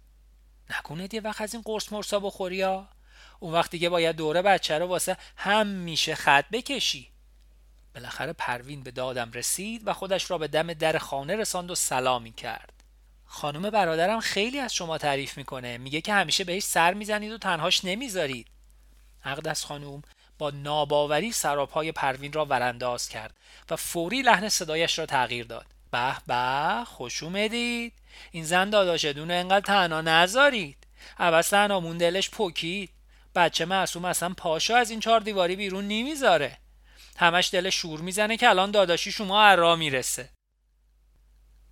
نکنه 0.70 1.08
یه 1.12 1.20
وقت 1.20 1.40
از 1.40 1.54
این 1.54 1.62
قرص 1.62 1.92
مرسا 1.92 2.20
بخوری؟ 2.20 2.64
اون 3.40 3.52
وقت 3.52 3.70
دیگه 3.70 3.88
باید 3.88 4.16
دوره 4.16 4.42
بچه 4.42 4.78
رو 4.78 4.86
واسه 4.86 5.16
هم 5.36 5.66
میشه 5.66 6.14
خط 6.14 6.44
بکشی. 6.52 7.08
بالاخره 7.94 8.32
پروین 8.32 8.82
به 8.82 8.90
دادم 8.90 9.32
رسید 9.32 9.82
و 9.88 9.92
خودش 9.92 10.30
را 10.30 10.38
به 10.38 10.48
دم 10.48 10.72
در 10.72 10.98
خانه 10.98 11.36
رساند 11.36 11.70
و 11.70 11.74
سلامی 11.74 12.32
کرد. 12.32 12.72
خانم 13.26 13.70
برادرم 13.70 14.20
خیلی 14.20 14.58
از 14.58 14.74
شما 14.74 14.98
تعریف 14.98 15.36
می‌کنه. 15.36 15.78
میگه 15.78 16.00
که 16.00 16.14
همیشه 16.14 16.44
بهش 16.44 16.62
سر 16.62 16.94
می‌زنید 16.94 17.32
و 17.32 17.38
تنهاش 17.38 17.84
نمی‌ذارید. 17.84 18.46
اقدس 19.24 19.64
خانوم 19.64 20.02
با 20.38 20.50
ناباوری 20.50 21.32
سراپای 21.32 21.92
پروین 21.92 22.32
را 22.32 22.44
ورانداز 22.44 23.08
کرد 23.08 23.34
و 23.70 23.76
فوری 23.76 24.22
لحن 24.22 24.48
صدایش 24.48 24.98
را 24.98 25.06
تغییر 25.06 25.46
داد. 25.46 25.66
به 25.90 26.16
به 26.26 26.84
خوش 26.84 27.22
اومدید. 27.22 27.92
این 28.30 28.44
زن 28.44 28.70
داداشدون 28.70 29.30
انقدر 29.30 29.66
تنها 29.66 30.00
نذارید. 30.00 30.76
عوض 31.18 31.50
تنهامون 31.50 31.98
دلش 31.98 32.30
پکید 32.30 32.90
بچه 33.34 33.64
معصوم 33.64 34.04
اصلا 34.04 34.34
پاشو 34.36 34.74
از 34.74 34.90
این 34.90 35.00
چهار 35.00 35.20
دیواری 35.20 35.56
بیرون 35.56 35.88
نمی‌ذاره. 35.88 36.58
همش 37.16 37.50
دل 37.52 37.70
شور 37.70 38.00
می‌زنه 38.00 38.36
که 38.36 38.48
الان 38.48 38.70
داداشی 38.70 39.12
شما 39.12 39.44
ارا 39.44 39.76
می‌رسه. 39.76 40.30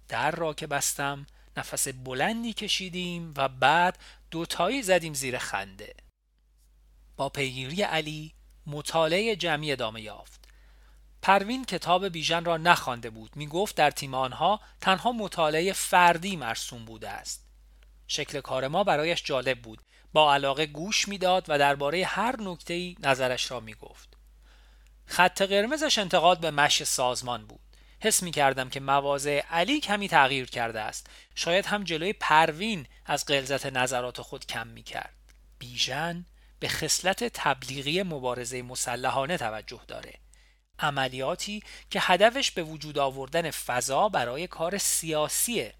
در 0.08 0.30
را 0.30 0.54
که 0.54 0.66
بستم 0.66 1.26
نفس 1.56 1.88
بلندی 1.88 2.52
کشیدیم 2.52 3.34
و 3.36 3.48
بعد 3.48 3.98
دوتایی 4.30 4.82
زدیم 4.82 5.14
زیر 5.14 5.38
خنده. 5.38 5.94
با 7.16 7.28
پیگیری 7.28 7.82
علی 7.82 8.34
مطالعه 8.66 9.36
جمعی 9.36 9.72
ادامه 9.72 10.00
یافت. 10.00 10.48
پروین 11.22 11.64
کتاب 11.64 12.08
بیژن 12.08 12.44
را 12.44 12.56
نخوانده 12.56 13.10
بود. 13.10 13.36
می 13.36 13.46
گفت 13.46 13.76
در 13.76 13.90
تیم 13.90 14.14
آنها 14.14 14.60
تنها 14.80 15.12
مطالعه 15.12 15.72
فردی 15.72 16.36
مرسوم 16.36 16.84
بوده 16.84 17.10
است. 17.10 17.44
شکل 18.06 18.40
کار 18.40 18.68
ما 18.68 18.84
برایش 18.84 19.22
جالب 19.24 19.62
بود. 19.62 19.82
با 20.12 20.34
علاقه 20.34 20.66
گوش 20.66 21.08
می‌داد 21.08 21.44
و 21.48 21.58
درباره 21.58 22.04
هر 22.04 22.40
نکته‌ای 22.40 22.96
نظرش 23.00 23.50
را 23.50 23.60
می 23.60 23.74
گفت 23.74 24.08
خط 25.06 25.42
قرمزش 25.42 25.98
انتقاد 25.98 26.40
به 26.40 26.50
مش 26.50 26.84
سازمان 26.84 27.46
بود. 27.46 27.60
حس 28.00 28.22
می 28.22 28.30
کردم 28.30 28.68
که 28.68 28.80
مواضع 28.80 29.40
علی 29.50 29.80
کمی 29.80 30.08
تغییر 30.08 30.46
کرده 30.46 30.80
است. 30.80 31.06
شاید 31.34 31.66
هم 31.66 31.84
جلوی 31.84 32.12
پروین 32.12 32.86
از 33.06 33.26
غلظت 33.26 33.66
نظرات 33.66 34.22
خود 34.22 34.46
کم 34.46 34.66
می 34.66 34.82
کرد 34.82 35.14
بیژن 35.58 36.26
به 36.60 36.68
خصلت 36.68 37.24
تبلیغی 37.24 38.02
مبارزه 38.02 38.62
مسلحانه 38.62 39.36
توجه 39.36 39.80
داره. 39.88 40.14
عملیاتی 40.78 41.62
که 41.90 42.00
هدفش 42.02 42.50
به 42.50 42.62
وجود 42.62 42.98
آوردن 42.98 43.50
فضا 43.50 44.08
برای 44.08 44.46
کار 44.46 44.78
سیاسیه 44.78 45.74